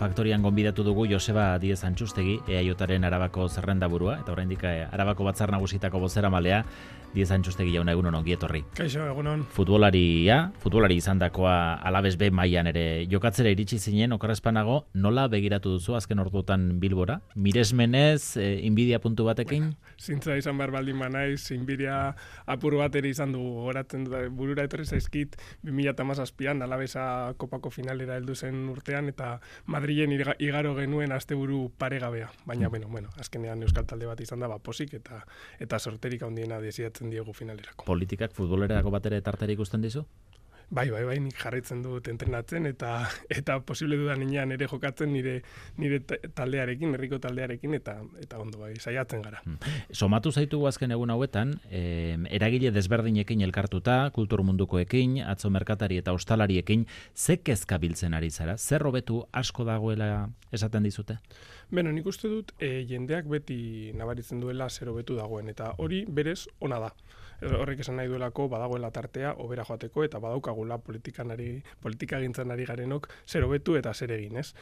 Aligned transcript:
faktorian 0.00 0.40
gonbidatu 0.40 0.80
dugu 0.80 1.04
Joseba 1.04 1.58
Diez 1.60 1.82
Antxustegi, 1.84 2.38
EAJaren 2.48 3.04
Arabako 3.04 3.44
zerrendaburua, 3.52 4.14
eta 4.22 4.32
oraindik 4.32 4.64
eh, 4.64 4.86
Arabako 4.88 5.26
batzar 5.28 5.52
nagusitako 5.52 6.00
bozera 6.00 6.30
malea, 6.32 6.62
Diez 7.10 7.26
Antxustegi 7.34 7.72
jauna 7.74 7.90
egunon 7.90 8.14
ongi 8.14 8.36
etorri. 8.36 8.60
Kaixo, 8.78 9.02
egunon. 9.10 9.42
Futbolaria, 9.50 10.36
futbolari 10.62 10.94
izan 11.00 11.18
dakoa 11.18 11.74
alabez 11.86 12.14
be 12.16 12.28
maian 12.30 12.70
ere 12.70 12.84
jokatzera 13.10 13.50
iritsi 13.50 13.80
zinen, 13.82 14.14
okarrezpanago, 14.14 14.76
nola 14.94 15.24
begiratu 15.28 15.72
duzu 15.74 15.96
azken 15.98 16.22
ordutan 16.22 16.68
bilbora? 16.80 17.18
Miresmenez, 17.34 18.36
e, 18.38 18.46
inbidia 18.68 19.00
puntu 19.02 19.26
batekin? 19.26 19.72
Bueno, 19.72 19.96
zintza 19.98 20.36
izan 20.38 20.56
behar 20.62 20.70
baldin 20.76 21.00
manaiz, 21.02 21.50
inbidia 21.56 22.14
apur 22.46 22.78
bat 22.78 22.94
ere 22.94 23.10
izan 23.10 23.34
du 23.34 23.42
horatzen 23.66 24.06
burura 24.38 24.68
etorri 24.70 24.86
zaizkit, 24.86 25.34
2008an 25.66 26.62
alabeza 26.62 27.04
kopako 27.42 27.74
finalera 27.74 28.20
heldu 28.22 28.38
zen 28.38 28.68
urtean, 28.70 29.10
eta 29.10 29.40
Madrilen 29.90 30.34
igaro 30.38 30.74
genuen 30.76 31.10
asteburu 31.12 31.72
paregabea. 31.78 32.30
Baina, 32.46 32.68
mm. 32.68 32.70
bueno, 32.70 32.88
bueno, 32.88 33.08
azkenean 33.18 33.62
Euskal 33.66 33.86
Talde 33.90 34.06
bat 34.06 34.20
izan 34.22 34.38
da, 34.40 34.46
ba, 34.46 34.60
posik, 34.62 34.94
eta 34.94 35.24
eta 35.58 35.78
sorterik 35.78 36.22
handiena 36.22 36.60
desiatzen 36.62 37.10
diegu 37.10 37.34
finalerako. 37.34 37.88
Politikak 37.88 38.36
futbolerako 38.36 38.92
batera 38.94 39.18
tartari 39.20 39.58
ikusten 39.58 39.82
dizu? 39.82 40.04
Bai, 40.70 40.86
bai, 40.86 41.02
bai, 41.02 41.16
nik 41.18 41.34
jarraitzen 41.34 41.80
dut 41.82 42.06
entrenatzen 42.12 42.68
eta 42.70 42.92
eta 43.40 43.56
posible 43.66 43.96
dudan 43.98 44.22
inean 44.22 44.52
ere 44.54 44.68
jokatzen 44.70 45.10
nire 45.10 45.40
nire 45.82 45.98
taldearekin, 46.06 46.94
herriko 46.94 47.18
taldearekin 47.18 47.74
eta 47.74 47.96
eta 48.22 48.38
ondo 48.38 48.60
bai, 48.62 48.76
saiatzen 48.78 49.24
gara. 49.24 49.40
Hmm. 49.42 49.58
Somatu 49.90 50.30
zaitu 50.30 50.62
azken 50.70 50.94
egun 50.94 51.10
hauetan, 51.10 51.56
eh, 51.70 52.14
eragile 52.30 52.70
desberdinekin 52.70 53.42
elkartuta, 53.48 53.98
kultur 54.14 54.44
mundukoekin, 54.46 55.18
atzo 55.26 55.50
merkatari 55.50 55.98
eta 55.98 56.14
ostalariekin, 56.14 56.86
ze 57.14 57.40
kezka 57.42 57.78
biltzen 57.82 58.14
ari 58.14 58.30
zara? 58.30 58.56
Zer 58.56 58.86
hobetu 58.86 59.24
asko 59.32 59.66
dagoela 59.66 60.28
esaten 60.52 60.86
dizute? 60.86 61.18
Beno, 61.70 61.90
nik 61.90 62.06
uste 62.06 62.30
dut 62.30 62.54
e, 62.58 62.84
jendeak 62.86 63.26
beti 63.30 63.90
nabaritzen 63.98 64.38
duela 64.42 64.70
zer 64.70 64.88
hobetu 64.90 65.18
dagoen 65.18 65.50
eta 65.50 65.74
hori 65.78 66.04
berez 66.06 66.46
ona 66.60 66.78
da 66.78 66.94
horrek 67.48 67.80
esan 67.80 67.96
nahi 67.96 68.08
duelako 68.08 68.48
badagoela 68.52 68.90
tartea 68.90 69.34
obera 69.38 69.64
joateko 69.64 70.04
eta 70.04 70.20
badaukagula 70.20 70.78
politikanari 70.78 71.62
politika 71.80 72.20
gintzan 72.20 72.50
ari 72.50 72.66
garenok 72.68 73.08
zer 73.26 73.44
hobetu 73.44 73.76
eta 73.76 73.94
zer 73.94 74.12
egin, 74.12 74.36
ez? 74.36 74.52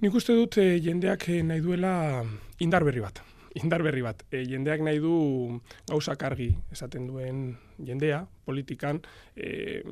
Nik 0.00 0.14
uste 0.14 0.34
dut 0.36 0.58
e, 0.60 0.76
jendeak 0.84 1.28
eh, 1.32 1.42
nahi 1.42 1.60
duela 1.64 2.22
indar 2.60 2.84
berri 2.84 3.00
bat. 3.00 3.22
Indar 3.56 3.82
berri 3.84 4.02
bat. 4.04 4.26
E, 4.30 4.42
jendeak 4.44 4.82
nahi 4.84 5.00
du 5.00 5.60
gauzak 5.88 6.22
argi 6.28 6.50
esaten 6.72 7.06
duen 7.08 7.56
jendea, 7.78 8.26
politikan, 8.44 9.00
e, 9.36 9.82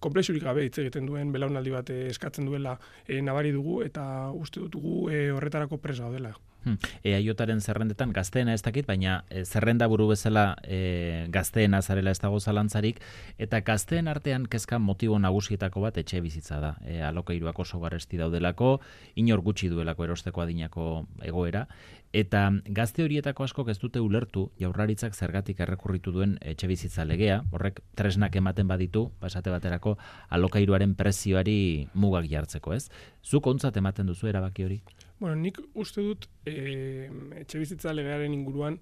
komplexurik 0.00 0.44
gabe 0.44 0.66
hitz 0.66 0.78
egiten 0.78 1.06
duen 1.08 1.32
belaunaldi 1.34 1.72
bat 1.74 1.90
eskatzen 1.90 2.46
duela 2.46 2.76
e, 3.06 3.20
nabari 3.22 3.50
dugu 3.54 3.82
eta 3.86 4.30
uste 4.30 4.60
dut 4.60 4.76
dugu 4.76 5.08
e, 5.10 5.28
horretarako 5.34 5.80
presa 5.82 6.06
gaudela. 6.06 6.36
Hmm. 6.64 6.76
Eaiotaren 7.06 7.60
zerrendetan 7.62 8.12
gazteena 8.12 8.52
ez 8.54 8.62
dakit, 8.62 8.86
baina 8.86 9.22
e, 9.30 9.44
zerrenda 9.44 9.86
buru 9.88 10.08
bezala 10.10 10.56
e, 10.64 11.26
gazteena 11.32 11.80
zarela 11.82 12.10
ez 12.10 12.18
dago 12.18 12.40
zalantzarik, 12.40 12.98
eta 13.38 13.60
gazteen 13.66 14.10
artean 14.10 14.46
kezka 14.50 14.80
motibo 14.82 15.18
nagusietako 15.22 15.86
bat 15.86 16.00
etxe 16.02 16.20
bizitza 16.20 16.58
da. 16.60 16.74
E, 16.84 17.00
alokairuak 17.06 17.58
oso 17.58 17.80
garesti 17.80 18.18
daudelako, 18.18 18.78
inor 19.22 19.42
gutxi 19.46 19.70
duelako 19.70 20.08
erosteko 20.08 20.44
adinako 20.44 20.88
egoera, 21.22 21.66
eta 22.12 22.48
gazte 22.74 23.04
horietako 23.04 23.44
asko 23.44 23.64
ez 23.68 23.78
dute 23.78 24.00
ulertu 24.00 24.48
jaurlaritzak 24.60 25.14
zergatik 25.14 25.60
errekurritu 25.60 26.12
duen 26.12 26.38
etxe 26.40 26.66
bizitza 26.66 27.04
legea, 27.08 27.40
horrek 27.52 27.80
tresnak 27.98 28.36
ematen 28.36 28.68
baditu, 28.68 29.08
basate 29.20 29.50
baterako 29.50 29.96
alokairuaren 30.36 30.94
prezioari 30.98 31.88
mugak 31.94 32.28
jartzeko, 32.30 32.74
ez? 32.76 32.88
Zuk 33.24 33.46
ontzat 33.50 33.76
ematen 33.80 34.06
duzu 34.06 34.30
erabaki 34.30 34.68
hori? 34.68 34.78
Bueno, 35.18 35.34
nik 35.40 35.58
uste 35.74 36.04
dut 36.04 36.28
e, 36.46 37.08
etxe 37.40 37.58
bizitza 37.58 37.94
legearen 37.96 38.34
inguruan 38.36 38.78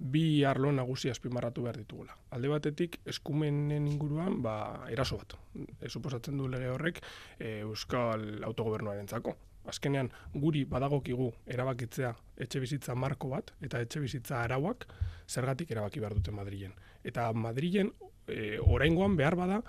bi 0.00 0.44
arlo 0.48 0.72
nagusi 0.72 1.10
azpimarratu 1.12 1.62
behar 1.66 1.76
ditugula. 1.76 2.16
Alde 2.32 2.48
batetik, 2.48 3.00
eskumenen 3.08 3.86
inguruan, 3.88 4.40
ba, 4.42 4.86
eraso 4.92 5.18
bat. 5.20 5.36
E, 5.80 5.88
suposatzen 5.88 6.38
du 6.40 6.48
lege 6.48 6.70
horrek 6.72 7.02
e, 7.38 7.60
Euskal 7.60 8.42
Autogobernuaren 8.48 9.08
zako. 9.08 9.36
Azkenean, 9.68 10.10
guri 10.34 10.64
badagokigu 10.64 11.30
erabakitzea 11.46 12.14
etxe 12.40 12.60
bizitza 12.62 12.94
marko 12.94 13.28
bat, 13.28 13.52
eta 13.60 13.80
etxe 13.84 14.00
bizitza 14.00 14.40
arauak 14.42 14.86
zergatik 15.28 15.70
erabaki 15.70 16.00
behar 16.00 16.16
dute 16.16 16.32
Madrilen. 16.32 16.72
Eta 17.04 17.30
Madrilen, 17.32 17.92
e, 18.26 18.58
oraingoan 18.60 19.16
behar 19.16 19.36
bada, 19.36 19.60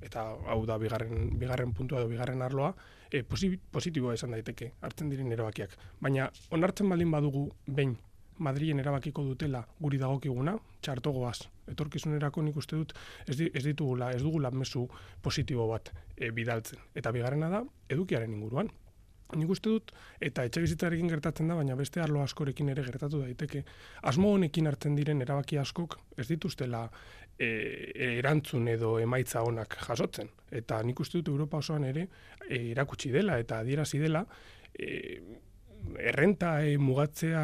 eta 0.00 0.24
hau 0.52 0.64
da 0.66 0.78
bigarren, 0.78 1.38
bigarren 1.38 1.74
puntua 1.74 2.00
edo 2.00 2.08
bigarren 2.08 2.42
arloa, 2.42 2.72
e, 3.10 3.22
positiboa 3.22 4.14
esan 4.14 4.36
daiteke, 4.36 4.72
hartzen 4.80 5.10
diren 5.10 5.32
erabakiak. 5.34 5.76
Baina, 6.00 6.30
onartzen 6.54 6.88
baldin 6.88 7.10
badugu, 7.14 7.48
behin, 7.66 7.96
Madrien 8.38 8.78
erabakiko 8.78 9.24
dutela 9.26 9.64
guri 9.82 9.98
dagokiguna, 9.98 10.54
txartogoaz, 10.80 11.48
etorkizunerako 11.72 12.44
nik 12.46 12.58
uste 12.60 12.76
dut 12.78 12.92
ez, 13.26 13.34
ez 13.42 13.64
ditugula, 13.64 14.12
ez 14.14 14.22
dugula 14.22 14.52
mesu 14.54 14.84
positibo 15.22 15.66
bat 15.72 15.90
e, 16.14 16.30
bidaltzen. 16.30 16.78
Eta 16.94 17.10
bigarrena 17.14 17.50
da, 17.50 17.64
edukiaren 17.90 18.36
inguruan. 18.36 18.70
Nik 19.36 19.50
uste 19.52 19.68
dut, 19.68 19.90
eta 20.24 20.44
etxe 20.48 20.62
bizitzarekin 20.64 21.10
gertatzen 21.12 21.50
da, 21.50 21.56
baina 21.58 21.74
beste 21.76 22.00
arlo 22.00 22.22
askorekin 22.24 22.70
ere 22.72 22.84
gertatu 22.86 23.20
daiteke, 23.20 23.64
asmo 24.08 24.30
honekin 24.32 24.70
hartzen 24.70 24.94
diren 24.96 25.20
erabaki 25.20 25.58
askok 25.60 25.98
ez 26.16 26.24
dituztela 26.30 26.86
e, 27.38 27.48
erantzun 28.18 28.70
edo 28.72 28.94
emaitza 29.02 29.42
honak 29.44 29.76
jasotzen. 29.84 30.30
Eta 30.50 30.80
nik 30.82 31.00
uste 31.04 31.20
dut 31.20 31.28
Europa 31.34 31.60
osoan 31.60 31.84
ere 31.84 32.06
e, 32.48 32.70
erakutsi 32.70 33.12
dela 33.12 33.36
eta 33.38 33.60
adierazi 33.60 34.00
dela 34.00 34.24
e, 34.72 35.20
errenta 36.08 36.54
e, 36.64 36.78
mugatzea 36.80 37.42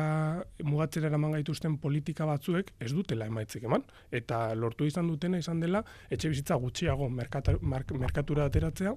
mugatzera 0.65 1.11
eraman 1.11 1.37
gaituzten 1.37 1.77
politika 1.83 2.27
batzuek 2.29 2.73
ez 2.81 2.93
dutela 2.93 3.29
emaitzik 3.31 3.69
eman 3.69 3.85
eta 4.11 4.47
lortu 4.59 4.89
izan 4.89 5.09
dutena 5.09 5.39
izan 5.39 5.61
dela 5.61 5.85
etxe 6.11 6.33
bizitza 6.33 6.59
gutxiago 6.65 7.09
merkatura 7.13 8.49
ateratzea 8.49 8.95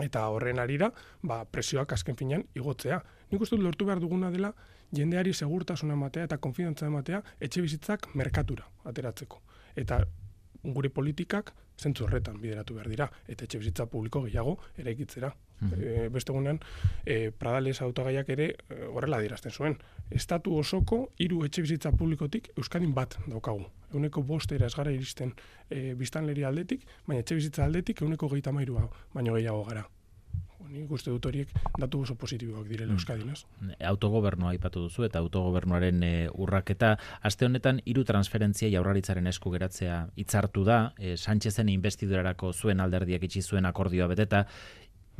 eta 0.00 0.26
horren 0.32 0.58
arira, 0.58 0.92
ba, 1.22 1.44
presioak 1.44 1.92
azken 1.92 2.16
finean 2.16 2.44
igotzea. 2.54 3.02
Nik 3.30 3.40
uste 3.44 3.56
lortu 3.56 3.84
behar 3.84 4.00
duguna 4.00 4.30
dela 4.30 4.52
jendeari 4.92 5.32
segurtasuna 5.32 5.94
ematea 5.94 6.24
eta 6.28 6.38
konfidantza 6.38 6.86
ematea 6.86 7.22
etxe 7.40 7.62
bizitzak 7.64 8.08
merkatura 8.14 8.68
ateratzeko. 8.84 9.40
Eta 9.76 10.02
gure 10.62 10.88
politikak 10.90 11.52
zentzu 11.78 12.04
horretan 12.06 12.40
bideratu 12.40 12.74
behar 12.74 12.90
dira, 12.90 13.08
eta 13.28 13.46
etxe 13.46 13.58
bizitza 13.62 13.86
publiko 13.86 14.22
gehiago 14.26 14.58
eraikitzera. 14.78 15.32
Mm 15.62 15.68
-hmm. 15.70 16.10
beste 16.10 16.32
gunean, 16.32 16.58
e, 17.06 17.30
pradales 17.30 17.80
autogaiak 17.82 18.28
ere 18.28 18.48
e, 18.48 18.84
horrela 18.90 19.20
dirazten 19.20 19.52
zuen. 19.52 19.76
Estatu 20.10 20.56
osoko 20.58 21.12
hiru 21.18 21.44
etxe 21.44 21.62
bizitza 21.62 21.92
publikotik 21.92 22.50
Euskadin 22.56 22.94
bat 22.94 23.16
daukagu. 23.28 23.64
Euneko 23.94 24.22
bostera 24.22 24.66
ez 24.66 24.74
gara 24.74 24.90
iristen 24.90 25.32
e, 25.70 25.94
biztanleri 25.94 26.44
aldetik, 26.44 26.86
baina 27.06 27.20
etxe 27.20 27.34
bizitza 27.34 27.64
aldetik 27.64 28.02
euneko 28.02 28.28
gehieta 28.28 28.52
mairua, 28.52 28.88
baina 29.14 29.32
gehiago 29.32 29.64
gara 29.64 29.86
ni 30.72 30.86
guste 30.88 31.12
dut 31.12 31.26
horiek 31.28 31.52
datu 31.78 32.02
oso 32.02 32.16
positiboak 32.18 32.66
direla 32.68 32.92
mm. 32.92 32.98
Euskadin, 32.98 33.32
ez? 33.32 33.76
Autogobernua 33.92 34.52
aipatu 34.52 34.86
duzu 34.86 35.06
eta 35.08 35.20
autogobernuaren 35.22 36.02
e, 36.02 36.12
urraketa 36.32 36.94
aste 37.22 37.46
honetan 37.46 37.82
hiru 37.84 38.04
transferentzia 38.08 38.70
jaurlaritzaren 38.72 39.28
esku 39.30 39.52
geratzea 39.54 40.06
hitzartu 40.16 40.64
da, 40.68 40.80
e, 40.98 41.16
Sánchezen 41.16 41.72
investidurarako 41.72 42.52
zuen 42.52 42.80
alderdiak 42.80 43.28
itxi 43.28 43.42
zuen 43.42 43.68
akordioa 43.68 44.08
beteta 44.12 44.46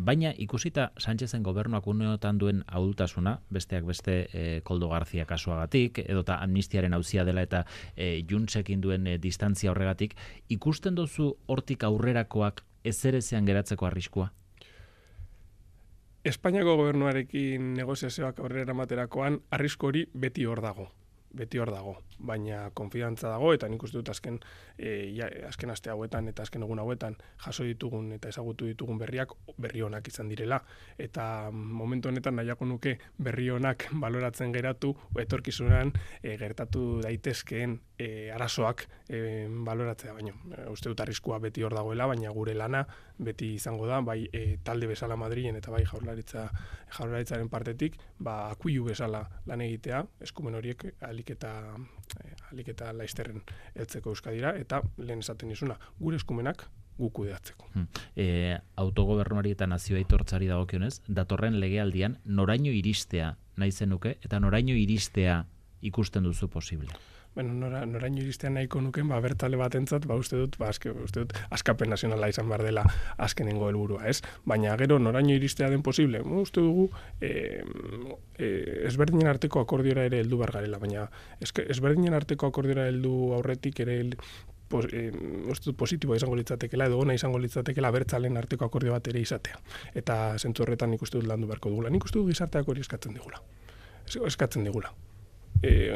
Baina 0.03 0.33
ikusita 0.41 0.87
Sánchezen 0.99 1.43
gobernuak 1.45 1.87
uneotan 1.87 2.39
duen 2.41 2.63
adultasuna, 2.67 3.37
besteak 3.53 3.85
beste 3.85 4.15
e, 4.33 4.45
Koldo 4.65 4.89
Garzia 4.89 5.27
kasuagatik, 5.29 6.01
edota 6.07 6.39
amnistiaren 6.43 6.97
hauzia 6.97 7.27
dela 7.29 7.45
eta 7.45 7.65
e, 7.95 8.25
juntsekin 8.29 8.81
duen 8.81 9.07
e, 9.07 9.19
distantzia 9.21 9.71
horregatik, 9.71 10.17
ikusten 10.49 10.97
duzu 10.97 11.35
hortik 11.47 11.85
aurrerakoak 11.85 12.65
ezerezean 12.89 13.45
geratzeko 13.47 13.87
arriskua? 13.87 14.33
Espainiako 16.31 16.77
gobernuarekin 16.79 17.73
negoziazioak 17.75 18.39
aurrera 18.45 18.77
materakoan 18.79 19.41
arrisko 19.59 19.89
hori 19.91 20.05
beti 20.25 20.45
hor 20.47 20.61
dago 20.63 20.87
beti 21.33 21.59
hor 21.59 21.71
dago, 21.73 21.97
baina 22.19 22.69
konfidantza 22.77 23.31
dago 23.33 23.53
eta 23.57 23.69
nik 23.73 23.83
uste 23.83 23.99
dut 23.99 24.11
azken 24.13 24.39
e, 24.77 25.13
ja, 25.17 25.29
azken 25.49 25.73
aste 25.73 25.91
hauetan 25.91 26.29
eta 26.29 26.45
azken 26.45 26.65
egun 26.67 26.83
hauetan 26.83 27.17
jaso 27.45 27.65
ditugun 27.67 28.11
eta 28.17 28.29
ezagutu 28.33 28.69
ditugun 28.69 29.01
berriak 29.01 29.33
berri 29.57 29.83
onak 29.83 30.09
izan 30.09 30.29
direla. 30.29 30.61
Eta 31.01 31.25
momentu 31.53 32.13
honetan 32.13 32.37
nahiako 32.37 32.69
nuke 32.69 32.99
berri 33.19 33.49
onak 33.51 33.89
baloratzen 34.05 34.53
geratu 34.53 34.93
etorkizunan 35.25 35.95
e, 36.23 36.37
gertatu 36.41 37.01
daitezkeen 37.03 37.79
e, 37.99 38.31
arazoak 38.35 38.87
e, 39.09 39.49
baloratzea. 39.49 40.15
Baino 40.19 40.37
e, 40.53 40.69
uste 40.73 40.93
dut 40.93 41.01
arriskua 41.01 41.41
beti 41.43 41.65
hor 41.65 41.75
dagoela 41.75 42.11
baina 42.13 42.31
gure 42.37 42.55
lana 42.55 42.85
beti 43.25 43.55
izango 43.55 43.87
da 43.87 44.01
bai 44.01 44.27
e, 44.33 44.59
talde 44.65 44.89
bezala 44.91 45.17
Madrilen 45.17 45.57
eta 45.57 45.71
bai 45.71 45.85
jaurlaritza 45.85 46.49
jaurlaritzaren 46.97 47.49
partetik 47.53 47.99
ba 48.19 48.51
akuilu 48.51 48.85
bezala 48.91 49.23
lan 49.47 49.61
egitea 49.61 50.03
eskumen 50.21 50.55
horiek 50.59 50.85
alik 51.09 51.35
eta 51.37 51.53
eh, 52.25 52.35
alik 52.51 52.73
eta 52.75 52.93
laizterren 52.93 53.43
heltzeko 53.75 54.15
euskadira 54.15 54.55
eta 54.59 54.83
lehen 54.99 55.25
esaten 55.25 55.53
dizuna 55.53 55.79
gure 56.01 56.17
eskumenak 56.17 56.67
guk 56.99 57.13
kudeatzeko. 57.17 57.71
Hmm. 57.73 57.87
E, 58.17 58.59
autogobernuari 58.77 59.55
eta 59.57 59.67
nazio 59.67 59.97
aitortzari 59.97 60.47
dagokionez, 60.51 61.01
datorren 61.09 61.57
legealdian 61.61 62.19
noraino 62.25 62.71
iristea 62.71 63.33
nahi 63.57 63.73
zenuke 63.73 64.19
eta 64.21 64.41
noraino 64.41 64.77
iristea 64.77 65.43
ikusten 65.83 66.29
duzu 66.29 66.49
posible 66.53 66.93
bueno, 67.35 67.55
nora, 67.55 67.85
noraino 67.87 68.21
iristean 68.21 68.55
nahiko 68.55 68.81
nuken, 68.85 69.09
ba, 69.09 69.21
bertale 69.25 69.57
bat 69.57 69.75
entzat, 69.79 70.07
ba, 70.09 70.17
uste 70.21 70.37
dut, 70.37 70.59
ba, 70.61 70.69
aske, 70.69 70.93
uste 71.05 71.25
dut, 71.25 71.35
askapen 71.51 71.91
nazionala 71.93 72.29
izan 72.29 72.49
behar 72.51 72.65
dela 72.67 72.85
azkenengo 73.17 73.71
helburua, 73.71 74.05
ez? 74.11 74.21
Baina, 74.45 74.77
gero, 74.81 74.99
noraino 75.01 75.33
iristea 75.35 75.71
den 75.73 75.83
posible, 75.83 76.21
uste 76.43 76.61
dugu, 76.61 76.91
e, 77.21 77.63
e, 78.37 78.49
ezberdinen 78.91 79.31
arteko 79.33 79.65
akordiora 79.65 80.05
ere 80.11 80.21
heldu 80.21 80.43
behar 80.43 80.59
garela, 80.59 80.81
baina, 80.83 81.09
ezberdinen 81.41 82.15
arteko 82.19 82.53
akordiora 82.53 82.89
heldu 82.91 83.15
aurretik 83.39 83.81
ere 83.87 83.99
pos, 84.73 84.87
e, 84.93 85.09
uste 85.53 85.71
dut 85.71 85.79
positiboa 85.81 86.17
izango 86.21 86.37
litzatekela 86.39 86.89
edo 86.89 87.01
ona 87.01 87.17
izango 87.17 87.41
litzatekela 87.43 87.91
bertzalen 87.95 88.39
arteko 88.41 88.69
akordio 88.69 88.95
bat 88.97 89.09
ere 89.13 89.21
izatea. 89.25 89.61
Eta 90.03 90.39
zentzu 90.39 90.65
horretan 90.65 90.93
nik 90.93 91.05
uste 91.05 91.21
dut 91.21 91.29
landu 91.29 91.51
beharko 91.51 91.73
dugula. 91.73 91.93
Nik 91.93 92.09
uste 92.09 92.21
dut 92.21 92.31
gizarteak 92.33 92.69
hori 92.69 92.85
eskatzen 92.85 93.17
digula. 93.19 93.43
Eskatzen 94.33 94.65
digula. 94.69 94.93
E, 95.63 95.93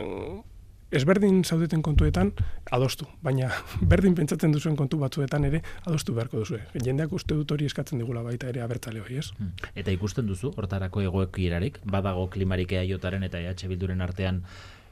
ezberdin 0.93 1.43
zaudeten 1.45 1.83
kontuetan 1.83 2.33
adostu, 2.71 3.07
baina 3.23 3.51
berdin 3.93 4.15
pentsatzen 4.15 4.53
duzuen 4.55 4.77
kontu 4.77 5.01
batzuetan 5.01 5.45
ere 5.49 5.63
adostu 5.85 6.15
beharko 6.15 6.43
duzu. 6.45 6.61
Jendeak 6.85 7.13
uste 7.13 7.35
dut 7.35 7.51
hori 7.51 7.67
eskatzen 7.67 7.99
digula 8.03 8.23
baita 8.27 8.49
ere 8.53 8.63
abertzale 8.63 9.03
hori, 9.03 9.19
ez? 9.23 9.31
Hmm. 9.39 9.53
Eta 9.75 9.95
ikusten 9.95 10.27
duzu, 10.27 10.53
hortarako 10.57 11.03
egoek 11.09 11.39
irarik, 11.43 11.81
badago 11.85 12.29
klimarik 12.31 12.77
jotaren 12.87 13.23
eta 13.27 13.41
EH 13.41 13.69
Bilduren 13.71 14.01
artean 14.01 14.43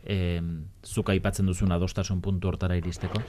e, 0.05 0.41
zuka 0.85 1.13
aipatzen 1.13 1.47
duzun 1.47 1.73
adostasun 1.73 2.21
puntu 2.21 2.49
hortara 2.49 2.77
iristeko? 2.77 3.23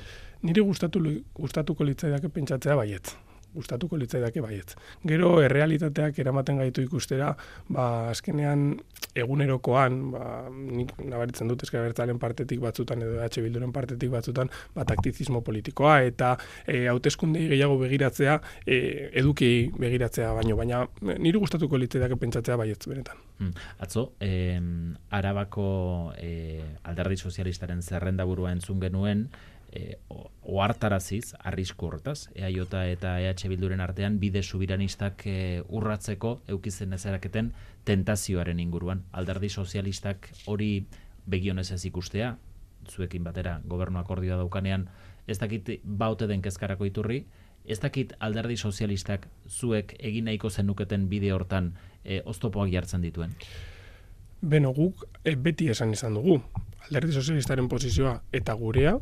Niri 0.44 0.62
gustatu, 0.62 1.02
gustatuko 1.36 1.88
litzaidake 1.88 2.30
pentsatzea 2.30 2.76
baiet 2.76 3.16
gustatuko 3.56 3.98
litzaidake 4.00 4.44
baiet. 4.44 4.76
Gero 5.08 5.40
errealitateak 5.44 6.20
eramaten 6.20 6.60
gaitu 6.62 6.86
ikustera, 6.86 7.34
ba 7.70 8.10
azkenean 8.12 8.68
egunerokoan, 9.16 10.00
ba 10.14 10.26
nik 10.52 10.92
nabaritzen 11.00 11.52
dut 11.52 11.64
eske 11.64 11.80
bertzalen 11.80 12.20
partetik 12.20 12.62
batzutan 12.64 13.02
edo 13.06 13.22
H 13.24 13.44
Bilduren 13.44 13.72
partetik 13.76 14.12
batzutan, 14.12 14.52
ba 14.76 14.86
taktizismo 14.88 15.42
politikoa 15.46 16.02
eta 16.10 16.36
e, 16.68 16.86
hauteskundei 16.92 17.48
gehiago 17.54 17.80
begiratzea, 17.82 18.40
e, 18.66 18.80
eduki 19.22 19.72
begiratzea 19.80 20.34
baino, 20.36 20.60
baina 20.60 20.84
niri 21.02 21.40
gustatuko 21.40 21.80
litzaidake 21.80 22.20
pentsatzea 22.20 22.60
baiet 22.60 22.88
benetan. 22.90 23.24
Hmm. 23.40 23.52
Atzo, 23.84 24.14
eh, 24.20 24.60
Arabako 25.12 26.14
eh, 26.18 26.64
alderdi 26.84 27.18
sozialistaren 27.18 27.82
zerrenda 27.82 28.26
burua 28.28 28.54
entzun 28.56 28.80
genuen, 28.80 29.28
e, 29.76 29.98
ohartaraziz 30.42 31.36
arrisku 31.40 31.90
hortaz 31.90 32.30
EAJ 32.36 32.60
eta 32.94 33.16
EH 33.20 33.50
Bilduren 33.52 33.82
artean 33.84 34.20
bide 34.20 34.44
subiranistak 34.44 35.26
e, 35.28 35.64
urratzeko 35.68 36.40
eukizen 36.48 36.94
ezeraketen 36.94 37.52
tentazioaren 37.84 38.60
inguruan 38.60 39.04
alderdi 39.12 39.50
sozialistak 39.50 40.30
hori 40.46 40.88
begionez 41.26 41.72
ez 41.72 41.84
ikustea 41.86 42.38
zuekin 42.90 43.24
batera 43.24 43.60
gobernu 43.66 44.00
akordioa 44.00 44.38
daukanean 44.38 44.88
ez 45.28 45.40
dakit 45.40 45.80
baute 45.84 46.28
den 46.28 46.42
kezkarako 46.42 46.86
iturri 46.86 47.26
ez 47.66 47.80
dakit 47.82 48.14
alderdi 48.20 48.58
sozialistak 48.58 49.28
zuek 49.50 49.96
egin 50.00 50.26
nahiko 50.26 50.50
zenuketen 50.50 51.10
bide 51.10 51.32
hortan 51.34 51.74
e, 52.04 52.22
oztopoak 52.26 52.72
jartzen 52.72 53.02
dituen 53.02 53.36
Beno, 54.46 54.74
guk 54.78 55.08
e, 55.24 55.34
beti 55.36 55.72
esan 55.74 55.94
izan 55.96 56.14
dugu. 56.14 56.36
Alderdi 56.86 57.16
sozialistaren 57.18 57.70
posizioa 57.72 58.20
eta 58.36 58.54
gurea 58.54 59.00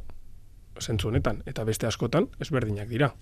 zentzu 0.80 1.10
honetan, 1.10 1.44
eta 1.46 1.64
beste 1.64 1.88
askotan 1.88 2.30
ezberdinak 2.40 2.88
dira. 2.90 3.14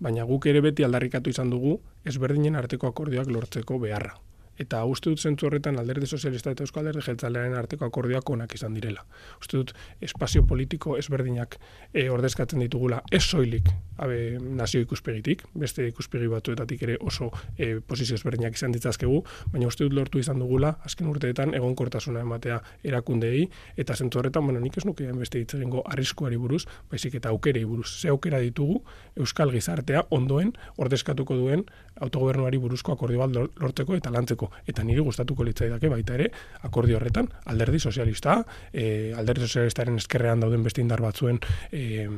Baina 0.00 0.24
guk 0.24 0.46
ere 0.46 0.60
beti 0.60 0.84
aldarrikatu 0.84 1.30
izan 1.30 1.50
dugu 1.50 1.78
ezberdinen 2.04 2.56
arteko 2.56 2.90
akordioak 2.90 3.30
lortzeko 3.30 3.78
beharra 3.78 4.16
eta 4.58 4.84
uste 4.84 5.10
dut 5.10 5.20
zentzu 5.20 5.48
horretan 5.48 5.78
alderdi 5.78 6.06
sozialista 6.06 6.52
eta 6.54 6.64
euskal 6.64 6.84
alderdi 6.84 7.04
jeltzalearen 7.06 7.56
arteko 7.58 7.88
akordioak 7.88 8.30
onak 8.30 8.54
izan 8.54 8.74
direla. 8.74 9.04
Uste 9.40 9.56
dut 9.56 9.74
espazio 10.00 10.44
politiko 10.46 10.98
ezberdinak 10.98 11.58
e, 11.92 12.08
ordezkatzen 12.10 12.62
ditugula 12.62 13.02
ez 13.10 13.22
soilik 13.22 13.70
abe, 13.98 14.38
nazio 14.40 14.82
ikuspegitik, 14.82 15.44
beste 15.54 15.86
ikuspegi 15.88 16.26
batuetatik 16.30 16.82
ere 16.86 16.96
oso 17.00 17.30
e, 17.58 17.80
posizio 17.86 18.18
ezberdinak 18.18 18.56
izan 18.58 18.74
ditzazkegu, 18.74 19.20
baina 19.52 19.68
uste 19.70 19.86
dut 19.86 19.94
lortu 19.94 20.18
izan 20.18 20.40
dugula 20.42 20.74
azken 20.86 21.08
urteetan 21.10 21.54
egonkortasuna 21.54 22.24
ematea 22.26 22.60
erakundeei 22.82 23.46
eta 23.76 23.94
zentzu 23.94 24.18
horretan, 24.20 24.46
bueno, 24.46 24.60
nik 24.60 24.78
ez 24.78 24.84
nuke 24.88 25.06
beste 25.20 25.40
hitz 25.42 25.54
egingo 25.54 25.84
arriskuari 25.90 26.38
buruz, 26.40 26.64
baizik 26.90 27.18
eta 27.20 27.30
aukerei 27.30 27.64
buruz. 27.64 27.90
Ze 28.00 28.10
aukera 28.10 28.40
ditugu 28.42 28.80
euskal 29.16 29.52
gizartea 29.54 30.04
ondoen 30.10 30.52
ordezkatuko 30.76 31.36
duen 31.38 31.64
autogobernuari 32.02 32.58
buruzko 32.58 32.92
akordio 32.92 33.22
bat 33.22 33.60
lortzeko 33.62 33.94
eta 33.94 34.10
lantzeko 34.10 34.43
eta 34.66 34.84
niri 34.84 35.02
gustatuko 35.04 35.44
litzaidake 35.46 35.90
baita 35.92 36.14
ere 36.18 36.30
akordio 36.62 36.98
horretan 36.98 37.28
alderdi 37.50 37.80
sozialista 37.80 38.40
e, 38.72 39.12
alderdi 39.16 39.46
sozialistaren 39.48 39.96
eskerrean 40.00 40.44
dauden 40.44 40.62
beste 40.66 40.82
indar 40.84 41.02
batzuen 41.04 41.40
e, 41.72 42.08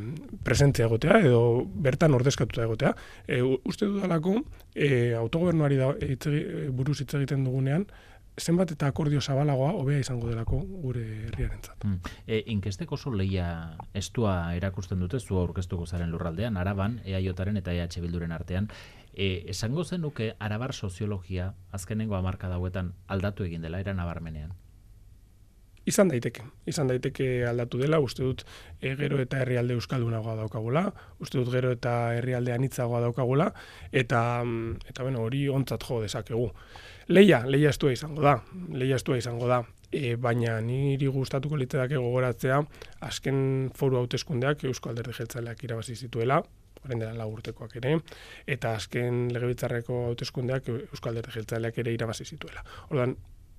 presentzia 0.45 0.87
egotea 0.87 1.21
edo 1.25 1.41
bertan 1.67 2.15
ordezkatuta 2.15 2.67
egotea. 2.67 2.93
E, 3.27 3.41
uste 3.43 3.87
dudalako 3.87 4.41
e, 4.75 5.15
autogobernuari 5.19 5.81
da, 5.81 5.93
e, 6.01 6.17
buruz 6.71 7.01
hitz 7.01 7.15
egiten 7.15 7.45
dugunean 7.47 7.87
zenbat 8.37 8.71
eta 8.73 8.89
akordio 8.93 9.21
zabalagoa 9.21 9.73
hobea 9.79 9.99
izango 10.03 10.29
delako 10.29 10.61
gure 10.83 11.05
herriarentzat. 11.29 11.85
Mm. 11.85 12.13
E, 12.27 12.43
inkesteko 12.53 12.95
oso 12.95 13.13
leia 13.15 13.49
estua 13.95 14.55
erakusten 14.57 15.01
dute 15.01 15.21
zu 15.21 15.39
aurkeztuko 15.41 15.87
zaren 15.87 16.11
lurraldean, 16.11 16.57
Araban, 16.57 17.01
EAJaren 17.05 17.57
eta 17.57 17.73
EH 17.73 18.01
Bilduren 18.05 18.33
artean, 18.33 18.69
e, 19.15 19.45
esango 19.49 19.85
zenuke 19.85 20.35
arabar 20.39 20.75
soziologia 20.75 21.55
azkenengo 21.73 22.17
hamarka 22.17 22.49
dauetan 22.53 22.93
aldatu 23.09 23.45
egin 23.45 23.63
dela 23.63 23.81
era 23.81 23.95
nabarmenean. 23.95 24.53
Izan 25.87 26.11
daiteke, 26.11 26.43
izan 26.67 26.89
daiteke 26.91 27.47
aldatu 27.47 27.79
dela, 27.79 28.01
uste 28.03 28.25
dut 28.25 28.43
e, 28.81 28.97
gero 28.99 29.21
eta 29.23 29.39
herrialde 29.45 29.77
euskaldunagoa 29.79 30.35
daukagula, 30.41 30.83
uste 31.23 31.39
dut 31.39 31.53
gero 31.55 31.71
eta 31.77 31.93
herrialde 32.17 32.55
anitzagoa 32.57 33.01
daukagula, 33.05 33.53
eta, 33.93 34.21
eta 34.89 35.07
bueno, 35.07 35.23
hori 35.23 35.47
ontzat 35.49 35.87
jo 35.87 36.01
dezakegu. 36.03 36.51
Leia, 37.09 37.45
leia 37.47 37.71
estua 37.71 37.95
izango 37.95 38.25
da, 38.25 38.41
leia 38.75 38.99
estua 38.99 39.21
izango 39.21 39.47
da, 39.47 39.61
e, 39.93 40.17
baina 40.19 40.59
niri 40.61 41.07
gustatuko 41.07 41.57
litzedake 41.61 42.03
gogoratzea, 42.03 42.61
azken 43.07 43.71
foru 43.79 44.03
hauteskundeak 44.03 44.67
Eusko 44.67 44.91
Alderdi 44.91 45.15
Jeltzaleak 45.15 45.63
irabazi 45.69 45.95
zituela, 45.95 46.41
orain 46.83 47.03
dela 47.03 47.27
urtekoak 47.31 47.79
ere, 47.79 47.95
eta 48.47 48.75
azken 48.81 49.29
legebitzarreko 49.35 50.03
hauteskundeak 50.11 50.69
Euskal 50.75 51.15
Alderdi 51.15 51.39
Jeltzaleak 51.39 51.79
ere 51.85 51.95
irabazi 51.95 52.27
zituela. 52.27 52.67
Ordan 52.91 53.17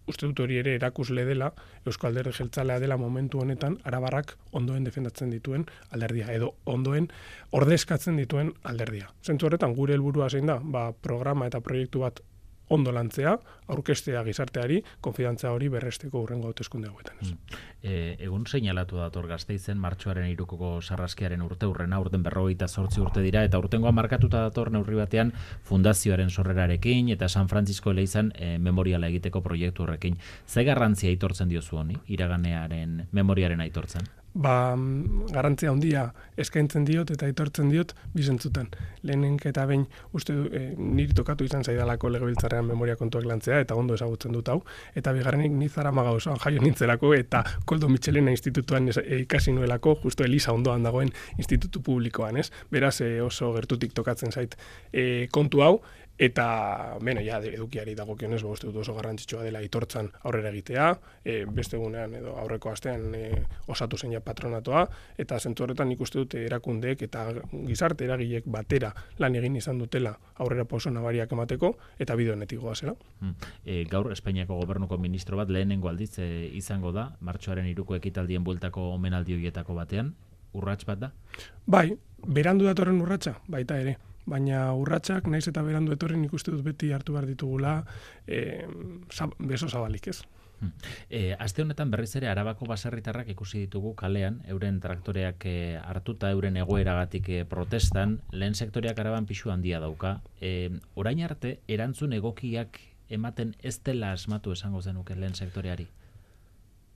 uste 0.07 0.25
dut 0.29 0.39
hori 0.45 0.57
ere 0.61 0.75
erakusle 0.79 1.25
dela 1.27 1.51
Euskal 1.85 2.11
Alderdi 2.11 2.33
Jeltzalea 2.37 2.79
dela 2.79 2.97
momentu 2.97 3.41
honetan 3.43 3.77
arabarrak 3.83 4.35
ondoen 4.51 4.87
defendatzen 4.87 5.29
dituen 5.33 5.65
alderdia 5.91 6.31
edo 6.33 6.53
ondoen 6.65 7.09
ordezkatzen 7.51 8.17
dituen 8.17 8.53
alderdia. 8.63 9.11
Zentzu 9.23 9.47
horretan 9.47 9.75
gure 9.75 9.93
helburua 9.93 10.29
zein 10.29 10.47
da, 10.47 10.59
ba, 10.63 10.91
programa 10.91 11.47
eta 11.47 11.61
proiektu 11.61 12.05
bat 12.05 12.21
ondo 12.69 12.91
lantzea, 12.91 13.37
aurkestea 13.67 14.23
gizarteari, 14.27 14.81
konfidantza 15.01 15.51
hori 15.51 15.69
berresteko 15.71 16.21
urrengo 16.23 16.49
hauteskunde 16.51 16.89
hauetan. 16.89 17.15
Mm. 17.21 17.61
E, 17.81 17.93
egun 18.27 18.45
seinalatu 18.47 18.99
dator 18.99 19.27
gazteizen, 19.29 19.77
martxoaren 19.79 20.27
irukoko 20.31 20.77
sarraskiaren 20.81 21.41
urte 21.45 21.69
urrena, 21.69 21.99
urten 22.03 22.23
berrogeita 22.23 22.67
sortzi 22.67 23.01
urte 23.03 23.23
dira, 23.23 23.43
eta 23.47 23.59
urtengoa 23.59 23.93
markatuta 23.95 24.43
dator 24.49 24.71
neurri 24.71 24.99
batean 24.99 25.33
fundazioaren 25.67 26.29
sorrerarekin, 26.29 27.11
eta 27.15 27.29
San 27.29 27.47
Francisco 27.47 27.91
eleizan 27.91 28.33
e, 28.35 28.57
memoriala 28.59 29.07
egiteko 29.07 29.41
proiektu 29.41 29.87
horrekin. 29.87 30.17
Ze 30.47 30.63
garrantzia 30.67 31.09
aitortzen 31.09 31.49
diozu 31.49 31.83
honi, 31.83 31.99
iraganearen 32.07 33.07
memoriaren 33.11 33.61
aitortzen? 33.61 34.07
Ba, 34.37 34.75
garantzia 35.33 35.71
handia 35.71 36.07
eskaintzen 36.37 36.85
diot 36.85 37.11
eta 37.13 37.25
aitortzen 37.27 37.71
diot 37.73 37.93
bizentzutan. 38.15 38.69
Lehenen 39.07 39.37
eta 39.49 39.65
behin 39.69 39.85
uste 40.17 40.35
du, 40.35 40.45
e, 40.53 40.73
niri 40.77 41.15
tokatu 41.17 41.47
izan 41.47 41.65
zaidalako 41.65 42.11
legebiltzarrean 42.13 42.67
memoria 42.67 42.95
kontuak 42.99 43.25
lantzea 43.25 43.59
eta 43.65 43.75
ondo 43.75 43.97
ezagutzen 43.97 44.35
dut 44.37 44.49
hau. 44.53 44.59
Eta 44.95 45.13
bigarrenik 45.17 45.53
nizara 45.57 45.91
maga 45.91 46.13
osoan 46.17 46.39
jaio 46.43 46.61
nintzelako 46.61 47.13
eta 47.17 47.43
Koldo 47.65 47.89
Michelena 47.89 48.31
institutuan 48.31 48.91
e, 48.93 49.21
ikasi 49.23 49.55
nuelako, 49.57 49.97
justo 50.03 50.23
Elisa 50.23 50.53
ondoan 50.53 50.85
dagoen 50.85 51.11
institutu 51.37 51.81
publikoan, 51.81 52.37
ez? 52.37 52.51
Beraz 52.71 52.99
e, 53.01 53.17
oso 53.21 53.53
gertutik 53.57 53.95
tokatzen 53.97 54.31
zait 54.31 54.57
e, 54.93 55.27
kontu 55.31 55.65
hau 55.65 55.77
Eta, 56.17 56.97
bueno, 56.99 57.21
ja, 57.21 57.37
edukiari 57.37 57.93
dagokionez, 57.93 58.41
ba, 58.41 58.55
dut 58.57 58.79
oso 58.81 58.95
garrantzitsua 58.97 59.43
dela 59.45 59.61
itortzan 59.61 60.09
aurrera 60.25 60.49
egitea, 60.49 60.87
e, 61.21 61.35
beste 61.45 61.77
egunean 61.77 62.15
edo 62.17 62.33
aurreko 62.41 62.71
astean 62.73 63.13
e, 63.13 63.43
osatu 63.69 63.99
zein 64.01 64.15
patronatoa, 64.25 64.87
eta 65.17 65.37
zentu 65.39 65.63
horretan 65.63 65.91
ikuste 65.93 66.17
dute 66.17 66.41
erakundeek 66.45 67.03
eta 67.05 67.27
gizarte 67.67 68.09
eragilek 68.09 68.49
batera 68.49 68.93
lan 69.19 69.35
egin 69.37 69.59
izan 69.61 69.77
dutela 69.77 70.15
aurrera 70.41 70.65
pauso 70.65 70.89
nabariak 70.89 71.37
emateko, 71.37 71.75
eta 71.99 72.15
bideo 72.15 72.33
honetik 72.33 72.65
zela. 72.73 72.95
Hmm. 73.19 73.35
E, 73.63 73.85
gaur, 73.85 74.11
Espainiako 74.11 74.57
gobernuko 74.57 74.97
ministro 74.97 75.37
bat 75.37 75.49
lehenengo 75.49 75.89
aldiz 75.89 76.17
e, 76.17 76.49
izango 76.53 76.91
da, 76.91 77.11
martxoaren 77.21 77.67
iruko 77.67 77.95
ekitaldien 77.95 78.43
bueltako 78.43 78.89
omenaldi 78.95 79.35
horietako 79.35 79.75
batean, 79.75 80.15
urrats 80.53 80.83
bat 80.85 80.99
da? 80.99 81.13
Bai, 81.67 81.91
berandu 82.25 82.65
datorren 82.65 83.01
urratsa, 83.01 83.37
baita 83.47 83.77
ere 83.77 83.97
baina 84.27 84.67
urratsak 84.75 85.27
naiz 85.31 85.47
eta 85.47 85.63
berandu 85.63 85.95
etorri 85.95 86.17
nik 86.19 86.33
uste 86.35 86.51
dut 86.51 86.63
beti 86.65 86.91
hartu 86.91 87.15
behar 87.15 87.27
ditugula 87.29 87.77
e, 88.27 88.65
beso 89.39 89.69
zabalik 89.69 90.11
ez. 90.11 90.21
E, 91.09 91.35
aste 91.37 91.61
honetan 91.61 91.91
berriz 91.93 92.15
ere 92.17 92.29
arabako 92.31 92.65
baserritarrak 92.69 93.29
ikusi 93.29 93.59
ditugu 93.65 93.93
kalean, 93.95 94.39
euren 94.49 94.79
traktoreak 94.81 95.45
e, 95.45 95.55
hartuta 95.77 96.31
euren 96.33 96.57
egoeragatik 96.57 97.29
e, 97.29 97.43
protestan, 97.45 98.17
lehen 98.31 98.57
sektoreak 98.57 98.99
araban 98.99 99.29
pixu 99.29 99.53
handia 99.53 99.79
dauka. 99.83 100.17
E, 100.41 100.71
orain 100.95 101.21
arte, 101.23 101.59
erantzun 101.67 102.17
egokiak 102.17 102.81
ematen 103.13 103.53
ez 103.63 103.77
dela 103.85 104.11
asmatu 104.17 104.51
esango 104.57 104.81
zenuke 104.81 105.15
lehen 105.15 105.37
sektoreari? 105.37 105.87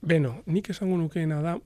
Beno, 0.02 0.40
nik 0.46 0.72
esango 0.74 0.98
nukeena 0.98 1.38
da, 1.42 1.56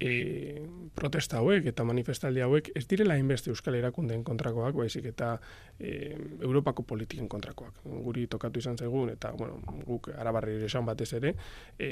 e, 0.00 0.66
protesta 0.94 1.38
hauek 1.38 1.66
eta 1.70 1.84
manifestaldi 1.84 2.40
hauek 2.40 2.70
ez 2.74 2.86
direla 2.88 3.16
inbeste 3.20 3.50
Euskal 3.52 3.76
Erakundeen 3.78 4.24
kontrakoak, 4.24 4.74
baizik 4.74 5.10
eta 5.12 5.34
e, 5.78 6.16
Europako 6.40 6.82
politiken 6.88 7.28
kontrakoak. 7.28 7.82
Guri 7.84 8.26
tokatu 8.32 8.62
izan 8.62 8.78
zaigun, 8.80 9.12
eta 9.12 9.32
bueno, 9.36 9.60
guk 9.86 10.08
arabarri 10.16 10.56
esan 10.64 10.88
batez 10.88 11.12
ere, 11.20 11.34
e, 11.78 11.90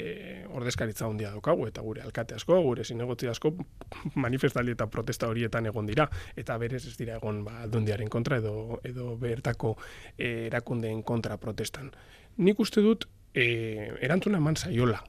ordezkaritza 0.49 1.05
handia 1.05 1.31
daukagu, 1.35 1.67
eta 1.69 1.85
gure 1.85 2.01
alkate 2.01 2.35
asko, 2.35 2.57
gure 2.65 2.83
zinegotzi 2.83 3.29
asko, 3.29 3.53
manifestaldi 4.25 4.75
eta 4.77 4.89
protesta 4.89 5.29
horietan 5.29 5.69
egon 5.69 5.87
dira, 5.89 6.09
eta 6.35 6.57
berez 6.57 6.85
ez 6.87 6.97
dira 6.97 7.19
egon 7.21 7.43
ba, 7.45 7.61
aldundiaren 7.67 8.09
kontra 8.09 8.41
edo, 8.41 8.81
edo 8.83 9.15
bertako 9.21 9.77
e, 10.17 10.49
erakundeen 10.49 11.03
kontra 11.03 11.37
protestan. 11.37 11.93
Nik 12.41 12.59
uste 12.59 12.81
dut, 12.81 13.05
e, 13.33 13.93
erantzuna 14.01 14.41
eman 14.41 14.57
zaiola. 14.57 15.03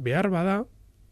Behar 0.00 0.30
bada, 0.32 0.62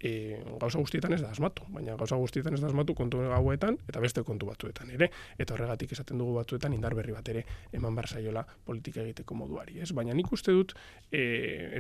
e, 0.01 0.41
gauza 0.61 0.79
guztietan 0.79 1.13
ez 1.17 1.21
da 1.23 1.31
asmatu, 1.31 1.67
baina 1.75 1.97
gauza 1.99 2.17
guztietan 2.21 2.55
ez 2.55 2.61
da 2.63 2.71
asmatu 2.71 2.95
kontu 2.99 3.21
gauetan 3.25 3.79
eta 3.89 4.01
beste 4.01 4.23
kontu 4.27 4.47
batzuetan 4.49 4.91
ere, 4.95 5.11
eta 5.39 5.55
horregatik 5.55 5.93
esaten 5.97 6.19
dugu 6.19 6.37
batzuetan 6.39 6.75
indar 6.77 6.95
berri 6.99 7.15
bat 7.17 7.29
ere 7.29 7.45
eman 7.73 7.95
bar 7.99 8.09
saiola 8.09 8.45
politika 8.65 9.03
egiteko 9.03 9.35
moduari, 9.35 9.81
ez? 9.83 9.91
Baina 9.93 10.15
nik 10.15 10.33
uste 10.33 10.55
dut, 10.55 10.75
e, 11.11 11.23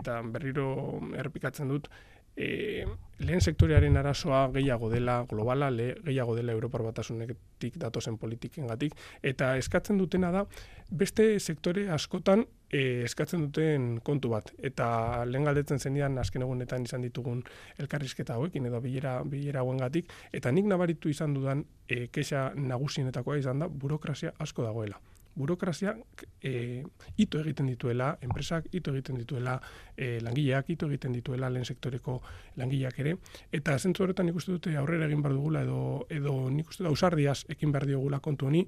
eta 0.00 0.20
berriro 0.22 0.68
errepikatzen 1.16 1.70
dut, 1.70 1.90
e, 2.38 2.86
lehen 3.18 3.40
sektorearen 3.42 3.96
arazoa 3.98 4.44
gehiago 4.54 4.88
dela 4.92 5.24
globala, 5.28 5.70
le, 5.74 5.88
gehiago 6.06 6.36
dela 6.36 6.54
Europar 6.54 6.84
batasunetik 6.86 7.78
datozen 7.82 8.18
politiken 8.18 8.68
gatik, 8.70 8.94
eta 9.22 9.56
eskatzen 9.58 9.98
dutena 9.98 10.30
da, 10.34 10.44
beste 10.88 11.26
sektore 11.40 11.88
askotan 11.90 12.46
e, 12.70 13.02
eskatzen 13.08 13.48
duten 13.48 13.90
kontu 14.06 14.30
bat. 14.32 14.52
Eta 14.62 15.24
lehen 15.26 15.50
galdetzen 15.50 15.82
zenidan, 15.82 16.18
azken 16.22 16.46
egunetan 16.46 16.86
izan 16.86 17.02
ditugun 17.04 17.42
elkarrizketa 17.82 18.38
hauekin, 18.38 18.70
edo 18.70 18.80
bilera, 18.84 19.18
bilera 19.26 19.66
hauen 19.66 19.82
gatik, 19.82 20.14
eta 20.32 20.54
nik 20.54 20.70
nabaritu 20.70 21.10
izan 21.10 21.34
dudan 21.34 21.66
e, 21.88 22.06
kexa 22.14 22.52
nagusienetakoa 22.54 23.42
izan 23.42 23.66
da, 23.66 23.68
burokrazia 23.68 24.36
asko 24.38 24.66
dagoela 24.68 25.02
burokrazia 25.38 25.94
e, 26.42 26.82
ito 27.16 27.40
egiten 27.40 27.70
dituela, 27.70 28.10
enpresak 28.20 28.68
ito 28.74 28.92
egiten 28.92 29.20
dituela, 29.22 29.56
e, 29.96 30.18
langileak 30.24 30.70
ito 30.74 30.88
egiten 30.90 31.14
dituela 31.14 31.50
lehen 31.50 31.64
sektoreko 31.64 32.18
langileak 32.58 32.98
ere, 33.04 33.14
eta 33.54 33.78
zentzu 33.78 34.04
horretan 34.04 34.28
nik 34.28 34.38
uste 34.40 34.52
dute 34.52 34.74
aurrera 34.76 35.06
egin 35.06 35.22
behar 35.22 35.36
dugula 35.38 35.62
edo, 35.62 35.80
edo 36.10 36.34
nik 36.50 36.74
uste 36.74 36.84
da 36.86 36.92
usardiaz 36.94 37.44
ekin 37.54 37.72
behar 37.72 37.86
diogula 37.86 38.20
kontu 38.24 38.50
honi, 38.50 38.66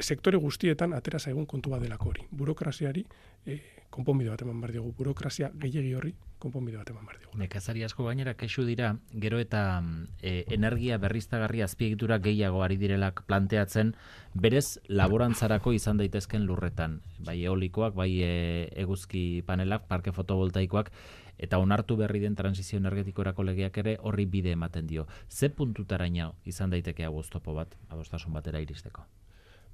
sektore 0.00 0.36
guztietan 0.36 0.92
atera 0.92 1.18
zaigun 1.18 1.46
kontu 1.46 1.70
bat 1.70 1.82
delako 1.82 2.10
hori. 2.10 2.26
Burokraziari 2.30 3.04
e, 3.46 3.58
konponbide 3.90 4.30
bat 4.30 4.42
eman 4.42 4.60
diogu. 4.72 4.92
Burokrazia 4.98 5.50
gehiegi 5.54 5.94
horri 5.96 6.12
konponbide 6.38 6.78
bat 6.78 6.90
eman 6.90 7.08
diogu. 7.08 7.38
Nekazari 7.40 7.84
asko 7.84 8.04
gainera 8.04 8.34
kexu 8.34 8.64
dira, 8.68 8.94
gero 9.12 9.38
eta 9.40 9.82
e, 10.20 10.44
energia 10.52 10.98
berriztagarri 10.98 11.62
azpiegitura 11.62 12.18
gehiago 12.18 12.62
ari 12.62 12.76
direlak 12.76 13.24
planteatzen, 13.26 13.94
berez 14.34 14.78
laborantzarako 14.88 15.72
izan 15.72 16.02
daitezken 16.02 16.46
lurretan. 16.46 17.00
Bai 17.24 17.38
eolikoak, 17.44 17.94
bai 17.94 18.10
e, 18.22 18.32
eguzki 18.76 19.42
panelak, 19.46 19.86
parke 19.88 20.12
fotovoltaikoak, 20.12 20.90
eta 21.38 21.58
onartu 21.60 21.96
berri 21.96 22.20
den 22.20 22.36
transizio 22.36 22.78
energetikorako 22.80 23.44
legeak 23.44 23.78
ere 23.84 23.98
horri 24.02 24.26
bide 24.26 24.52
ematen 24.56 24.86
dio. 24.86 25.06
Ze 25.28 25.48
puntutaraino 25.48 26.34
izan 26.44 26.70
daiteke 26.70 27.04
hau 27.04 27.22
bat, 27.54 27.76
adostasun 27.88 28.32
batera 28.32 28.60
iristeko? 28.60 29.06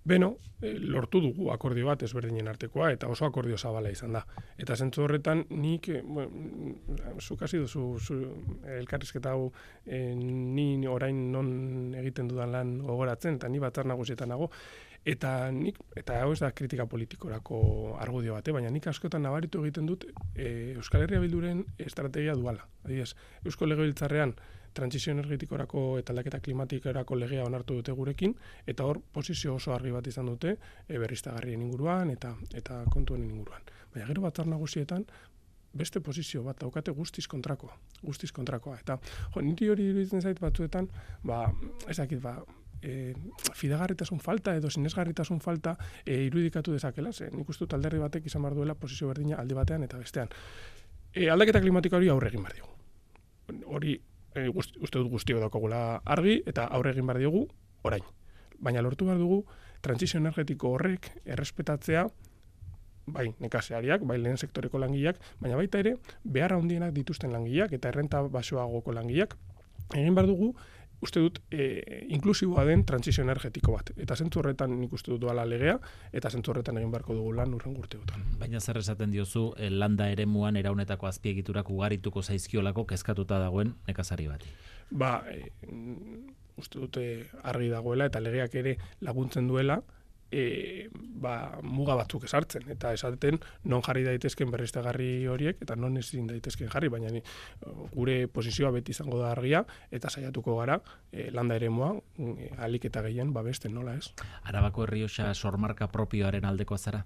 Beno, 0.05 0.37
e, 0.61 0.73
lortu 0.83 1.21
dugu 1.23 1.53
akordio 1.55 1.87
bat 1.87 2.03
ezberdinen 2.03 2.49
artekoa, 2.51 2.89
eta 2.95 3.07
oso 3.13 3.27
akordio 3.29 3.59
zabala 3.59 3.91
izan 3.95 4.17
da. 4.17 4.25
Eta 4.59 4.75
zentzu 4.75 5.05
horretan, 5.05 5.45
nik, 5.55 5.89
e, 5.89 6.01
bueno, 6.03 6.73
zuk 7.23 7.45
hasi 7.47 7.61
duzu 7.63 7.85
zu, 8.01 8.17
elkarrizketa 8.81 9.37
hau, 9.37 9.53
e, 9.87 10.01
ni 10.17 10.87
orain 10.91 11.21
non 11.33 11.95
egiten 11.99 12.31
dudan 12.33 12.51
lan 12.51 12.79
gogoratzen, 12.83 13.39
eta 13.39 13.49
ni 13.49 13.63
batzar 13.63 13.87
nagusietan 13.87 14.35
nago, 14.35 14.51
eta 15.05 15.51
nik, 15.55 15.79
eta 15.99 16.19
hau 16.23 16.33
ez 16.35 16.41
da 16.43 16.51
kritika 16.51 16.87
politikorako 16.91 17.61
argudio 18.03 18.35
bate, 18.35 18.55
baina 18.55 18.71
nik 18.75 18.87
askotan 18.91 19.23
nabaritu 19.23 19.63
egiten 19.63 19.87
dut 19.87 20.09
e, 20.35 20.75
Euskal 20.77 21.07
Herria 21.07 21.23
Bilduren 21.23 21.63
estrategia 21.79 22.35
duala. 22.35 22.67
Adiez, 22.83 23.13
Eusko 23.47 23.71
Legebiltzarrean, 23.71 24.35
transizio 24.75 25.13
energetikorako 25.13 25.99
eta 25.99 26.13
aldaketa 26.13 26.41
klimatikorako 26.41 27.19
legea 27.19 27.45
onartu 27.45 27.81
dute 27.81 27.93
gurekin 27.93 28.35
eta 28.67 28.85
hor 28.85 29.01
posizio 29.13 29.55
oso 29.55 29.75
argi 29.75 29.93
bat 29.93 30.07
izan 30.07 30.27
dute 30.27 30.57
e, 30.89 30.99
berriztagarrien 30.99 31.63
inguruan 31.63 32.11
eta 32.11 32.35
eta 32.55 32.83
kontuen 32.91 33.25
inguruan. 33.29 33.63
Baina 33.93 34.09
gero 34.09 34.23
batzar 34.23 34.49
nagusietan 34.49 35.07
beste 35.73 36.01
posizio 36.01 36.43
bat 36.45 36.59
daukate 36.61 36.93
guztiz 36.93 37.27
kontrakoa, 37.29 37.77
guztiz 38.03 38.33
kontrakoa. 38.33 38.79
Eta 38.81 38.99
jo, 39.35 39.41
niri 39.41 39.71
hori 39.73 39.89
iruditzen 39.89 40.21
zait 40.21 40.41
batzuetan, 40.41 40.89
ba, 41.25 41.47
ez 41.89 41.97
dakit, 41.97 42.21
ba, 42.21 42.37
e, 42.83 43.15
fidagarritasun 43.55 44.21
falta 44.21 44.55
edo 44.59 44.71
sinesgarritasun 44.71 45.41
falta 45.41 45.77
e, 46.05 46.19
irudikatu 46.27 46.75
dezakela, 46.77 47.13
ze 47.13 47.31
nik 47.33 47.49
uste 47.49 47.67
alderri 47.73 47.99
batek 48.03 48.27
izan 48.27 48.43
bar 48.43 48.55
duela 48.55 48.75
posizio 48.75 49.09
berdina 49.09 49.39
alde 49.41 49.55
batean 49.55 49.83
eta 49.89 49.99
bestean. 49.99 50.29
E, 51.15 51.29
aldaketa 51.31 51.61
klimatiko 51.61 51.97
hori 51.97 52.09
aurre 52.09 52.33
egin 52.33 52.43
bar 52.43 52.55
Hori 53.67 54.01
e, 54.35 54.49
uste 54.49 54.99
dut 54.99 55.11
guztio 55.11 55.41
daukagula 55.41 56.03
argi 56.05 56.41
eta 56.47 56.65
aurre 56.65 56.93
egin 56.93 57.07
behar 57.07 57.21
diogu 57.23 57.47
orain. 57.83 58.05
Baina 58.59 58.83
lortu 58.83 59.07
behar 59.09 59.19
dugu 59.19 59.45
transizio 59.83 60.21
energetiko 60.21 60.75
horrek 60.77 61.11
errespetatzea 61.25 62.07
bai 63.13 63.33
nekaseariak, 63.43 64.05
bai 64.07 64.19
lehen 64.19 64.39
sektoreko 64.39 64.79
langileak, 64.79 65.19
baina 65.41 65.57
baita 65.59 65.81
ere 65.83 65.97
behar 66.25 66.55
handienak 66.55 66.93
dituzten 66.95 67.33
langileak 67.35 67.73
eta 67.75 67.91
errenta 67.91 68.23
basoagoko 68.23 68.95
langileak 68.95 69.35
egin 69.95 70.15
behar 70.15 70.31
dugu 70.31 70.53
uste 71.03 71.21
dut 71.21 71.41
e, 71.51 72.07
inklusiboa 72.15 72.65
den 72.69 72.85
transizio 72.87 73.25
energetiko 73.25 73.75
bat. 73.75 73.91
Eta 73.99 74.17
zentzu 74.17 74.41
horretan 74.41 74.75
nik 74.79 74.93
uste 74.95 75.11
dut 75.13 75.21
duala 75.25 75.45
legea, 75.49 75.79
eta 76.15 76.31
zentzu 76.31 76.53
horretan 76.53 76.79
egin 76.79 76.93
beharko 76.95 77.17
dugu 77.19 77.33
lan 77.37 77.55
urren 77.57 77.75
gurteotan. 77.75 78.23
Baina 78.41 78.61
zer 78.61 78.79
esaten 78.79 79.11
diozu, 79.15 79.49
e, 79.59 79.71
landa 79.71 80.09
ere 80.13 80.27
muan 80.27 80.57
eraunetako 80.61 81.11
azpiegiturak 81.11 81.71
ugarituko 81.71 82.23
zaizkiolako 82.23 82.87
kezkatuta 82.95 83.41
dagoen 83.43 83.75
nekazari 83.89 84.29
bat? 84.31 84.47
Ba, 84.91 85.17
e, 85.31 85.51
uste 86.61 86.79
dute 86.79 87.09
argi 87.43 87.73
dagoela, 87.73 88.07
eta 88.07 88.23
legeak 88.23 88.55
ere 88.63 88.77
laguntzen 89.01 89.51
duela, 89.51 89.81
e, 90.33 90.89
ba, 90.93 91.59
muga 91.63 91.95
batzuk 92.01 92.25
esartzen 92.25 92.71
eta 92.73 92.93
esaten 92.97 93.39
non 93.69 93.85
jarri 93.85 94.05
daitezken 94.07 94.51
berriztegarri 94.51 95.27
horiek 95.29 95.61
eta 95.63 95.77
non 95.77 95.97
ezin 96.01 96.27
daitezken 96.31 96.71
jarri 96.73 96.89
baina 96.93 97.13
ni, 97.13 97.23
gure 97.93 98.27
posizioa 98.33 98.73
beti 98.75 98.97
izango 98.97 99.21
da 99.21 99.31
argia 99.33 99.65
eta 99.91 100.11
saiatuko 100.11 100.57
gara 100.59 100.81
e, 101.13 101.31
landa 101.31 101.61
eremoa 101.61 101.93
e, 102.19 102.51
alik 102.65 102.89
eta 102.91 103.05
gehien 103.07 103.33
babesten 103.37 103.75
nola 103.75 103.95
ez? 104.01 104.13
Arabako 104.49 104.89
Herrioxa 104.89 105.35
sormarka 105.35 105.91
propioaren 105.93 106.49
aldeko 106.49 106.79
zara 106.79 107.05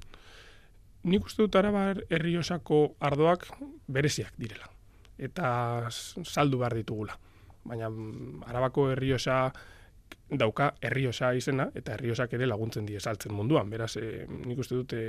Nik 1.06 1.28
uste 1.28 1.45
dut 1.45 1.54
Arabar 1.54 2.00
Herriosako 2.11 2.97
ardoak 2.99 3.47
bereziak 3.87 4.33
direla 4.38 4.71
eta 5.18 5.88
saldu 5.88 6.59
behar 6.61 6.75
ditugula. 6.76 7.16
Baina 7.64 7.88
mm, 7.88 8.42
Arabako 8.47 8.90
Herriosa 8.92 9.52
dauka 10.31 10.73
herriosa 10.83 11.33
izena 11.39 11.69
eta 11.75 11.95
herriosak 11.95 12.33
ere 12.35 12.47
laguntzen 12.47 12.87
die 12.87 13.01
saltzen 13.01 13.35
munduan. 13.35 13.71
Beraz, 13.71 13.95
e, 13.97 14.27
nik 14.27 14.59
uste 14.59 14.75
dute 14.75 15.01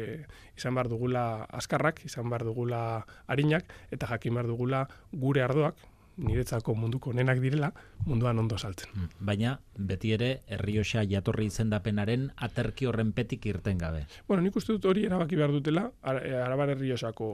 izan 0.55 0.77
bar 0.77 0.89
dugula 0.89 1.45
azkarrak, 1.49 2.03
izan 2.05 2.29
bar 2.29 2.45
dugula 2.45 2.81
arinak 3.27 3.71
eta 3.91 4.09
jakin 4.13 4.37
bar 4.37 4.47
dugula 4.47 4.85
gure 5.11 5.41
ardoak, 5.41 5.77
niretzako 6.17 6.73
munduko 6.75 7.13
nenak 7.13 7.39
direla, 7.41 7.71
munduan 8.05 8.39
ondo 8.41 8.57
saltzen. 8.57 8.89
Hmm. 8.93 9.09
Baina, 9.29 9.53
beti 9.77 10.13
ere, 10.15 10.29
herriosa 10.47 11.03
jatorri 11.09 11.47
izendapenaren 11.51 12.31
aterki 12.47 12.89
horren 12.89 13.11
petik 13.13 13.45
irten 13.45 13.77
gabe. 13.81 14.05
Bueno, 14.27 14.41
nik 14.45 14.57
uste 14.57 14.73
dut 14.73 14.89
hori 14.89 15.05
erabaki 15.05 15.37
behar 15.37 15.53
dutela, 15.53 15.87
eh, 16.17 16.35
arabar 16.41 16.73
herriosako 16.73 17.29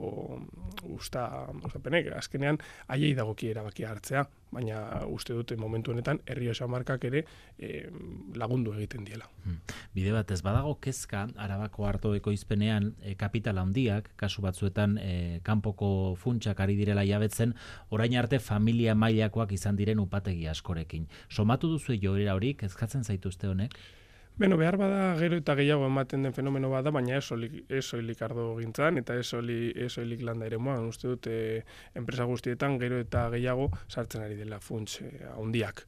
usta, 0.84 1.48
usta 1.64 2.00
azkenean, 2.18 2.60
aiei 2.88 3.14
dagoki 3.16 3.50
erabaki 3.50 3.88
hartzea, 3.88 4.28
baina 4.54 5.04
uste 5.10 5.34
dute 5.34 5.58
momentu 5.58 5.92
honetan 5.92 6.20
herriosa 6.26 6.68
markak 6.68 7.06
ere 7.10 7.24
e, 7.58 7.90
lagundu 8.36 8.74
egiten 8.78 9.06
diela. 9.08 9.28
Hmm. 9.44 9.60
Bide 9.96 10.14
bat 10.16 10.32
ez 10.32 10.42
badago 10.46 10.76
kezka 10.82 11.26
arabako 11.46 11.88
harto 11.88 12.14
ekoizpenean 12.18 12.94
e, 13.02 13.16
kapital 13.20 13.60
handiak, 13.62 14.12
kasu 14.20 14.46
batzuetan 14.46 14.98
e, 15.02 15.40
kanpoko 15.44 15.90
funtsak 16.20 16.60
ari 16.64 16.78
direla 16.80 17.06
jabetzen, 17.08 17.56
orain 17.90 18.16
arte 18.18 18.40
familia 18.40 18.96
mailakoak 18.96 19.52
izan 19.58 19.80
diren 19.80 20.00
upategi 20.04 20.48
askorekin. 20.52 21.10
Somatu 21.30 21.72
duzu 21.76 21.98
joera 22.00 22.38
hori, 22.38 22.54
kezkatzen 22.60 23.04
zaituzte 23.04 23.50
honek? 23.52 23.78
Beno, 24.36 24.58
behar 24.58 24.80
bada 24.82 25.02
gero 25.20 25.38
eta 25.38 25.54
gehiago 25.54 25.86
ematen 25.86 26.24
den 26.26 26.34
fenomeno 26.34 26.72
bada, 26.72 26.90
baina 26.90 27.20
ez 27.20 27.84
soilik 27.86 28.22
ardo 28.26 28.48
gintzan, 28.58 28.98
eta 28.98 29.14
ez 29.22 29.28
soilik 29.30 30.24
landa 30.26 30.48
ere 30.50 30.58
moan. 30.58 30.88
Uste 30.90 31.12
dut, 31.12 31.30
e, 31.30 31.62
enpresa 31.94 32.26
guztietan 32.26 32.80
gero 32.82 32.98
eta 33.04 33.28
gehiago 33.36 33.70
sartzen 33.88 34.26
ari 34.26 34.40
dela 34.40 34.58
funts 34.60 35.04
e, 35.06 35.12
handiak 35.36 35.86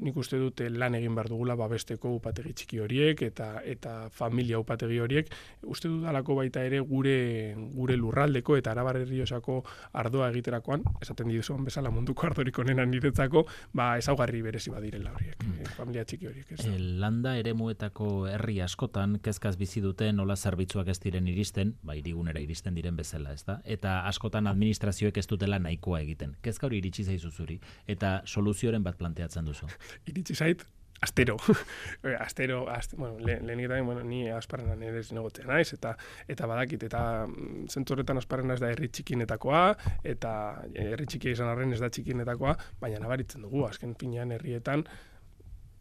nik 0.00 0.16
uste 0.16 0.38
dute 0.40 0.68
lan 0.70 0.94
egin 0.98 1.14
behar 1.14 1.28
dugula 1.28 1.56
babesteko 1.56 2.14
upategi 2.16 2.52
txiki 2.52 2.80
horiek 2.80 3.22
eta 3.22 3.60
eta 3.64 3.94
familia 4.10 4.58
upategi 4.60 4.98
horiek. 5.00 5.30
Uste 5.62 5.88
dut 5.88 6.06
alako 6.08 6.38
baita 6.40 6.64
ere 6.64 6.80
gure 6.80 7.54
gure 7.74 7.96
lurraldeko 7.96 8.56
eta 8.56 8.72
arabar 8.72 9.00
herriosako 9.00 9.60
ardoa 9.92 10.30
egiterakoan 10.30 10.84
esaten 11.02 11.28
dizuen 11.28 11.64
bezala 11.64 11.90
munduko 11.94 12.26
ardorik 12.26 12.58
onena 12.62 12.86
niretzako 12.86 13.44
ba 13.76 13.90
ezaugarri 13.98 14.42
berezi 14.42 14.70
badirela 14.70 15.12
horiek 15.14 15.44
mm. 15.44 15.58
Eh, 15.60 15.68
familia 15.76 16.04
txiki 16.04 16.28
horiek 16.30 16.52
ez 16.52 16.64
El 16.66 16.74
eh, 16.74 16.98
landa 17.02 17.36
eremuetako 17.38 18.10
herri 18.30 18.60
askotan 18.64 19.18
kezkaz 19.22 19.56
bizi 19.60 19.82
dute 19.84 20.10
nola 20.12 20.36
zerbitzuak 20.36 20.88
ez 20.88 20.98
diren 21.02 21.28
iristen 21.28 21.74
ba 21.82 21.96
irigunera 21.98 22.40
iristen 22.40 22.74
diren 22.74 22.96
bezala 22.96 23.34
ez 23.36 23.44
da? 23.44 23.60
Eta 23.64 24.00
askotan 24.08 24.46
administrazioek 24.50 25.16
ez 25.20 25.26
dutela 25.28 25.58
nahikoa 25.58 26.00
egiten. 26.00 26.36
Kezka 26.42 26.66
hori 26.68 26.80
iritsi 26.80 27.04
zaizu 27.04 27.30
zuri 27.30 27.60
eta 27.86 28.20
soluzioren 28.24 28.82
bat 28.86 28.96
planteatzen 29.00 29.44
duzu 29.44 29.68
iritsi 30.10 30.34
zait, 30.34 30.64
astero. 31.00 31.36
astero, 32.18 32.68
ast, 32.68 32.94
bueno, 32.94 33.18
le, 33.18 33.40
le 33.40 33.82
bueno, 33.82 34.02
ni 34.02 34.28
asparrenan 34.28 34.82
ere 34.82 35.02
zinegotzen 35.02 35.46
naiz, 35.48 35.72
eta 35.72 35.96
eta 36.28 36.46
badakit, 36.46 36.82
eta 36.82 37.26
mm, 37.26 37.68
zentzorretan 37.68 38.20
asparrena 38.20 38.54
ez 38.54 38.60
da 38.60 38.70
herri 38.70 38.88
txikinetakoa, 38.88 39.62
eta 40.04 40.32
herri 40.74 41.06
txikia 41.06 41.32
izan 41.38 41.48
arren 41.48 41.72
ez 41.72 41.80
da 41.80 41.88
txikinetakoa, 41.88 42.56
baina 42.80 43.00
nabaritzen 43.00 43.46
dugu, 43.46 43.64
azken 43.68 43.96
finean 44.00 44.32
herrietan, 44.36 44.84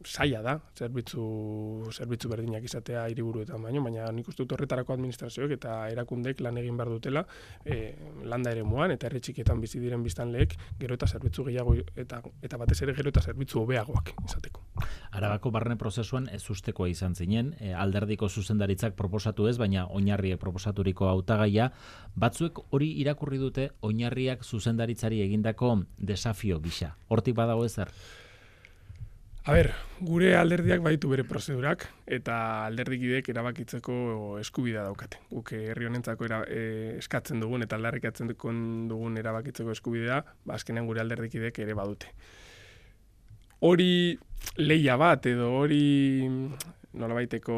saia 0.06 0.41
da, 0.41 0.56
zerbitzu, 0.77 1.22
zerbitzu 1.91 2.29
berdinak 2.32 2.63
izatea 2.63 3.03
hiriburuetan 3.12 3.62
baino, 3.62 3.82
baina 3.84 4.08
nik 4.15 4.29
uste 4.32 4.44
dut 4.44 4.53
horretarako 4.56 4.94
administrazioek 4.96 5.51
eta 5.58 5.74
erakundek 5.91 6.39
lan 6.46 6.58
egin 6.62 6.77
behar 6.79 6.91
dutela 6.94 7.25
e, 7.65 7.96
landa 8.24 8.53
ere 8.56 8.63
muan, 8.63 8.94
eta 8.96 9.10
herri 9.10 9.20
txiketan 9.20 9.60
bizi 9.60 9.82
diren 9.84 10.03
biztan 10.03 10.32
lehek, 10.32 10.56
gero 10.79 10.96
eta 10.96 11.08
zerbitzu 11.08 11.44
gehiago 11.50 11.75
eta, 12.00 12.22
eta 12.41 12.60
batez 12.62 12.79
ere 12.86 12.96
gero 12.96 13.12
eta 13.12 13.25
zerbitzu 13.25 13.60
hobeagoak 13.63 14.13
izateko. 14.24 14.63
Arabako 15.20 15.51
barne 15.51 15.75
prozesuan 15.75 16.29
ez 16.32 16.46
ustekoa 16.50 16.88
izan 16.88 17.15
zinen, 17.15 17.51
e, 17.60 17.74
alderdiko 17.74 18.29
zuzendaritzak 18.29 18.96
proposatu 18.96 19.50
ez, 19.51 19.58
baina 19.60 19.88
oinarrie 19.89 20.38
proposaturiko 20.39 21.10
hautagaia, 21.12 21.72
batzuek 22.15 22.63
hori 22.72 22.94
irakurri 23.03 23.41
dute 23.41 23.70
oinarriak 23.82 24.48
zuzendaritzari 24.48 25.22
egindako 25.27 25.75
desafio 25.98 26.63
gisa. 26.63 26.96
Hortik 27.10 27.36
badago 27.36 27.68
ezer? 27.68 27.91
A 29.48 29.53
ber, 29.55 29.72
gure 30.03 30.34
alderdiak 30.36 30.81
baditu 30.84 31.10
bere 31.10 31.24
prozedurak 31.24 31.86
eta 32.12 32.65
alderdikidek 32.65 33.29
erabakitzeko 33.31 33.93
eskubidea 34.41 34.84
daukate. 34.84 35.22
Guk 35.31 35.53
herri 35.55 35.88
honentzako 35.88 36.27
era, 36.27 36.41
e, 36.43 36.98
eskatzen 37.00 37.39
dugun 37.39 37.63
eta 37.63 37.79
aldarrikatzen 37.79 38.29
dugun 38.29 39.17
erabakitzeko 39.17 39.72
eskubidea, 39.72 40.19
ba 40.46 40.58
azkenean 40.60 40.89
gure 40.91 41.01
alderdikidek 41.05 41.60
ere 41.63 41.77
badute. 41.77 42.12
Hori 43.63 44.19
leia 44.60 44.98
bat 45.00 45.25
edo 45.31 45.53
hori 45.62 46.27
nolabaiteko 47.00 47.55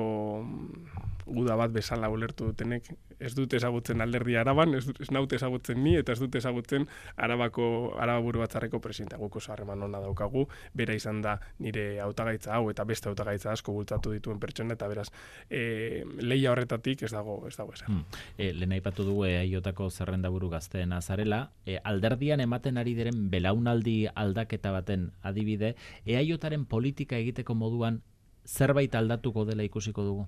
guda 1.26 1.58
bat 1.58 1.74
bezala 1.74 2.10
ulertu 2.14 2.52
dutenek 2.52 2.92
ez 3.22 3.34
dute 3.38 3.58
ezagutzen 3.60 4.02
alderdi 4.02 4.36
araban, 4.40 4.76
ez, 4.76 4.86
ez 5.00 5.10
naute 5.14 5.38
ezagutzen 5.38 5.82
ni, 5.84 5.96
eta 6.00 6.16
ez 6.16 6.20
dute 6.20 6.42
ezagutzen 6.42 6.88
arabako, 7.16 7.66
arababuru 8.02 8.42
batzarreko 8.44 8.82
presidenta 8.84 9.20
guk 9.22 9.38
oso 9.40 9.54
harreman 9.54 9.84
hona 9.86 10.02
daukagu, 10.04 10.48
bera 10.78 10.96
izan 10.98 11.22
da 11.22 11.38
nire 11.62 11.86
hautagaitza 12.04 12.56
hau 12.58 12.70
eta 12.74 12.86
beste 12.90 13.10
hautagaitza 13.12 13.52
asko 13.54 13.76
bultzatu 13.78 14.14
dituen 14.16 14.40
pertsona, 14.42 14.76
eta 14.78 14.90
beraz, 14.92 15.10
e, 15.50 16.04
leia 16.20 16.52
horretatik 16.52 17.06
ez 17.08 17.12
dago, 17.14 17.42
ez 17.48 17.56
dago 17.58 17.76
esan. 17.78 18.02
Hmm. 18.02 18.22
E, 18.38 18.52
Lehen 18.58 18.76
aipatu 18.78 19.06
dugu 19.08 19.26
eiotako 19.30 19.90
zerrenda 19.90 20.30
buru 20.34 20.50
gazteen 20.50 20.94
azarela, 20.98 21.52
e, 21.66 21.78
alderdian 21.84 22.42
ematen 22.44 22.82
ari 22.82 22.96
diren 22.98 23.28
belaunaldi 23.32 24.08
aldaketa 24.16 24.74
baten 24.74 25.12
adibide, 25.22 25.76
eaiotaren 26.06 26.66
politika 26.66 27.20
egiteko 27.22 27.56
moduan 27.56 28.02
zerbait 28.46 28.96
aldatuko 28.96 29.46
dela 29.46 29.64
ikusiko 29.64 30.04
dugu? 30.04 30.28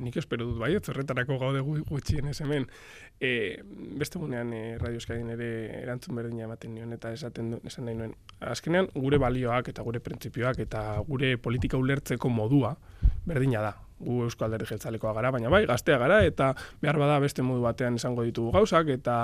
Nik 0.00 0.16
espero 0.20 0.46
dut 0.48 0.58
bai, 0.60 0.72
zerretarako 0.80 1.38
gaude 1.38 1.60
gutxien 1.88 2.30
ez 2.30 2.38
hemen. 2.40 2.66
E, 3.20 3.60
beste 4.00 4.18
gunean 4.18 4.52
e, 4.52 4.78
Radio 4.80 5.00
ere 5.34 5.50
erantzun 5.82 6.16
berdina 6.16 6.44
ematen 6.48 6.74
nion 6.74 6.92
eta 6.96 7.12
esaten 7.12 7.50
du, 7.52 7.60
esan 7.64 7.84
nahi 7.84 7.98
nuen. 7.98 8.16
Azkenean 8.40 8.88
gure 8.94 9.18
balioak 9.18 9.68
eta 9.68 9.82
gure 9.82 10.00
printzipioak 10.00 10.58
eta 10.66 10.98
gure 11.06 11.36
politika 11.36 11.76
ulertzeko 11.76 12.28
modua 12.28 12.76
berdina 13.26 13.62
da 13.62 13.76
gu 14.00 14.24
Eusko 14.24 14.44
Alderdi 14.44 14.66
Jeltzalekoa 14.70 15.12
gara, 15.16 15.30
baina 15.30 15.50
bai, 15.52 15.64
gaztea 15.68 15.98
gara, 16.00 16.20
eta 16.24 16.50
behar 16.82 16.98
bada 17.00 17.18
beste 17.22 17.44
modu 17.46 17.62
batean 17.64 17.98
esango 18.00 18.24
ditugu 18.26 18.52
gauzak, 18.54 18.88
eta 18.96 19.16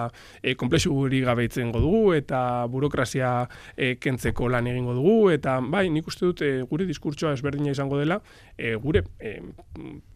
e, 0.43 0.55
komplexu 0.55 0.93
guri 0.95 1.23
gabeitzen 1.25 1.73
dugu, 1.73 2.12
eta 2.17 2.41
burokrazia 2.71 3.31
e, 3.77 3.95
kentzeko 4.01 4.51
lan 4.53 4.69
egingo 4.71 4.95
dugu, 4.97 5.31
eta 5.35 5.59
bai, 5.65 5.87
nik 5.93 6.07
uste 6.09 6.29
dut 6.29 6.45
e, 6.45 6.51
gure 6.69 6.87
diskurtsoa 6.89 7.33
ezberdina 7.37 7.73
izango 7.73 7.99
dela, 8.01 8.21
e, 8.57 8.75
gure 8.81 9.05
e, 9.19 9.39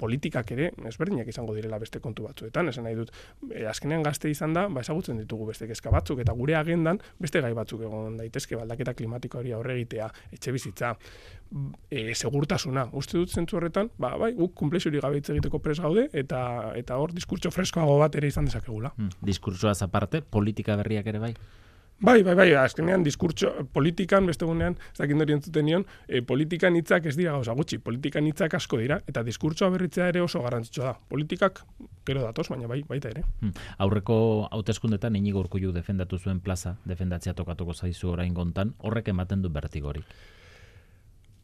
politikak 0.00 0.52
ere 0.56 0.70
ezberdinak 0.90 1.28
izango 1.32 1.56
direla 1.56 1.80
beste 1.80 2.00
kontu 2.04 2.28
batzuetan, 2.28 2.68
esan 2.72 2.86
nahi 2.88 2.98
dut, 2.98 3.12
e, 3.50 3.64
azkenean 3.70 4.04
gazte 4.06 4.30
izan 4.30 4.54
da, 4.56 4.66
ba, 4.68 4.84
ezagutzen 4.84 5.20
ditugu 5.20 5.50
beste 5.50 5.68
kezka 5.70 5.92
batzuk, 5.94 6.20
eta 6.24 6.36
gure 6.36 6.56
agendan 6.58 7.00
beste 7.20 7.40
gai 7.40 7.52
batzuk 7.56 7.84
egon 7.88 8.20
daitezke, 8.20 8.58
baldaketa 8.60 8.94
klimatiko 8.98 9.40
hori 9.40 9.54
aurre 9.56 9.78
egitea, 9.78 10.10
etxe 10.36 10.52
bizitza, 10.52 10.94
e, 11.90 12.14
segurtasuna, 12.14 12.86
uste 12.96 13.18
dut 13.18 13.30
zentzu 13.30 13.58
horretan, 13.58 13.90
ba, 13.98 14.14
bai, 14.20 14.32
guk 14.38 14.54
kumplexuri 14.58 15.00
gabe 15.02 15.20
egiteko 15.20 15.60
pres 15.62 15.80
gaude, 15.82 16.08
eta 16.12 16.72
eta 16.78 16.98
hor 17.00 17.14
diskurtso 17.16 17.50
freskoago 17.54 17.98
bat 18.00 18.14
ere 18.16 18.30
izan 18.30 18.48
dezakegula. 18.48 18.92
Hmm. 18.96 19.10
Diskurtsoa 19.26 19.74
aparte, 19.86 20.22
politika 20.22 20.76
berriak 20.80 21.10
ere 21.10 21.22
bai? 21.22 21.34
Bai, 22.00 22.22
bai, 22.24 22.32
bai, 22.32 22.46
azkenean 22.56 23.02
diskurtso 23.04 23.50
politikan, 23.74 24.24
beste 24.24 24.46
gunean, 24.48 24.72
ez 24.94 24.96
dakit 25.02 25.18
nori 25.18 25.34
entzuten 25.36 25.66
nion, 25.68 25.84
e, 26.08 26.22
politikan 26.24 26.78
hitzak 26.78 27.10
ez 27.10 27.12
dira 27.18 27.34
gauza 27.34 27.52
gutxi, 27.58 27.76
politikan 27.84 28.24
hitzak 28.24 28.56
asko 28.56 28.80
dira, 28.80 29.02
eta 29.10 29.20
diskurtsoa 29.26 29.68
berritzea 29.74 30.08
ere 30.08 30.22
oso 30.24 30.40
garrantzitsua 30.40 30.86
da. 30.86 30.94
Politikak, 31.12 31.60
gero 32.08 32.24
datoz, 32.24 32.46
baina 32.48 32.70
bai, 32.72 32.80
baita 32.88 33.12
ere. 33.12 33.26
Hmm. 33.42 33.52
Aurreko 33.84 34.16
hauteskundetan 34.48 35.20
inigo 35.20 35.44
urkullu 35.44 35.76
defendatu 35.76 36.16
zuen 36.16 36.40
plaza, 36.40 36.78
defendatzea 36.88 37.36
tokatuko 37.36 37.76
zaizu 37.76 38.14
orain 38.14 38.32
gontan, 38.32 38.72
horrek 38.80 39.12
ematen 39.12 39.44
du 39.44 39.52
bertigorik 39.52 40.08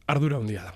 ardura 0.07 0.37
handia 0.37 0.63
da. 0.63 0.73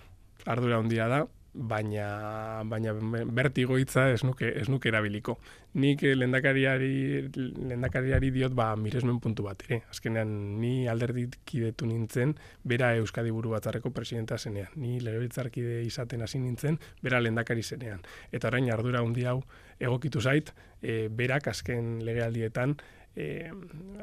Ardura 0.51 0.77
handia 0.81 1.07
da, 1.07 1.25
baina 1.53 2.63
baina 2.63 2.93
bertigo 3.35 3.75
hitza 3.77 4.05
ez 4.11 4.23
nuke 4.23 4.47
ez 4.61 4.69
nuke 4.69 4.89
erabiliko. 4.89 5.37
Nik 5.73 6.03
lendakariari 6.15 7.27
lendakariari 7.71 8.31
diot 8.31 8.55
ba 8.55 8.75
miresmen 8.75 9.19
puntu 9.19 9.43
bat 9.43 9.63
ere. 9.67 9.81
Azkenean 9.91 10.31
ni 10.61 10.87
alderdikidetu 10.87 11.85
nintzen 11.85 12.35
bera 12.63 12.95
Euskadi 12.95 13.31
Buru 13.31 13.51
Batzarreko 13.51 13.91
presidenta 13.91 14.37
zenean. 14.37 14.71
Ni 14.75 14.99
legebiltzarkide 14.99 15.81
izaten 15.83 16.21
hasi 16.21 16.39
nintzen 16.39 16.79
bera 17.03 17.19
lendakari 17.19 17.63
zenean. 17.63 18.01
Eta 18.31 18.47
orain 18.47 18.71
ardura 18.71 19.03
handi 19.03 19.25
hau 19.25 19.41
egokitu 19.79 20.21
zait, 20.21 20.53
e, 20.81 21.07
berak 21.09 21.47
azken 21.47 21.99
legealdietan 22.05 22.77
e, 23.15 23.51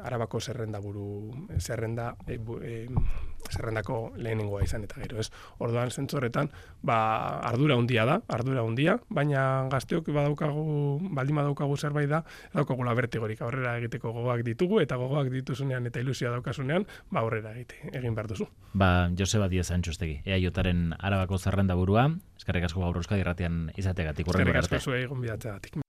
arabako 0.03 0.39
zerrenda 0.39 0.79
buru 0.79 1.31
zerrenda 1.57 2.15
e, 2.27 2.37
e, 2.63 2.87
zerrendako 3.49 4.13
lehenengoa 4.17 4.63
izan 4.63 4.83
eta 4.85 4.99
gero 5.01 5.19
ez? 5.19 5.29
Orduan 5.59 5.91
zentzorretan 5.91 6.51
ba 6.85 7.39
ardura 7.49 7.75
handia 7.79 8.05
da 8.05 8.19
ardura 8.27 8.61
handia 8.61 8.99
baina 9.09 9.67
gazteok 9.71 10.11
badaukagu 10.13 10.99
baldin 11.15 11.41
badaukagu 11.41 11.77
zerbait 11.77 12.09
da 12.09 12.23
daukagula 12.53 12.93
bertigorik 12.93 13.41
aurrera 13.41 13.77
egiteko 13.79 14.13
gogoak 14.13 14.43
ditugu 14.45 14.81
eta 14.83 14.99
gogoak 15.01 15.31
dituzunean 15.33 15.85
eta 15.89 15.99
ilusioa 15.99 16.35
daukasunean 16.37 16.85
ba 17.09 17.23
aurrera 17.25 17.55
egite 17.55 17.75
egin 17.93 18.15
behar 18.15 18.29
duzu. 18.29 18.49
Ba 18.73 19.09
Joseba 19.17 19.49
Diez 19.49 19.69
Antxustegi 19.71 20.21
EAJaren 20.25 20.93
arabako 20.99 21.37
zerrenda 21.37 21.75
burua. 21.75 22.09
Eskerrik 22.37 22.69
asko 22.69 22.81
gaur 22.85 23.01
euskadi 23.01 23.25
irratian 23.25 23.69
izategatik 23.77 24.27
urrengo 24.27 24.55
arte 24.55 24.77
eskerrik 24.77 24.81
asko 24.81 24.91
zuei 24.91 25.87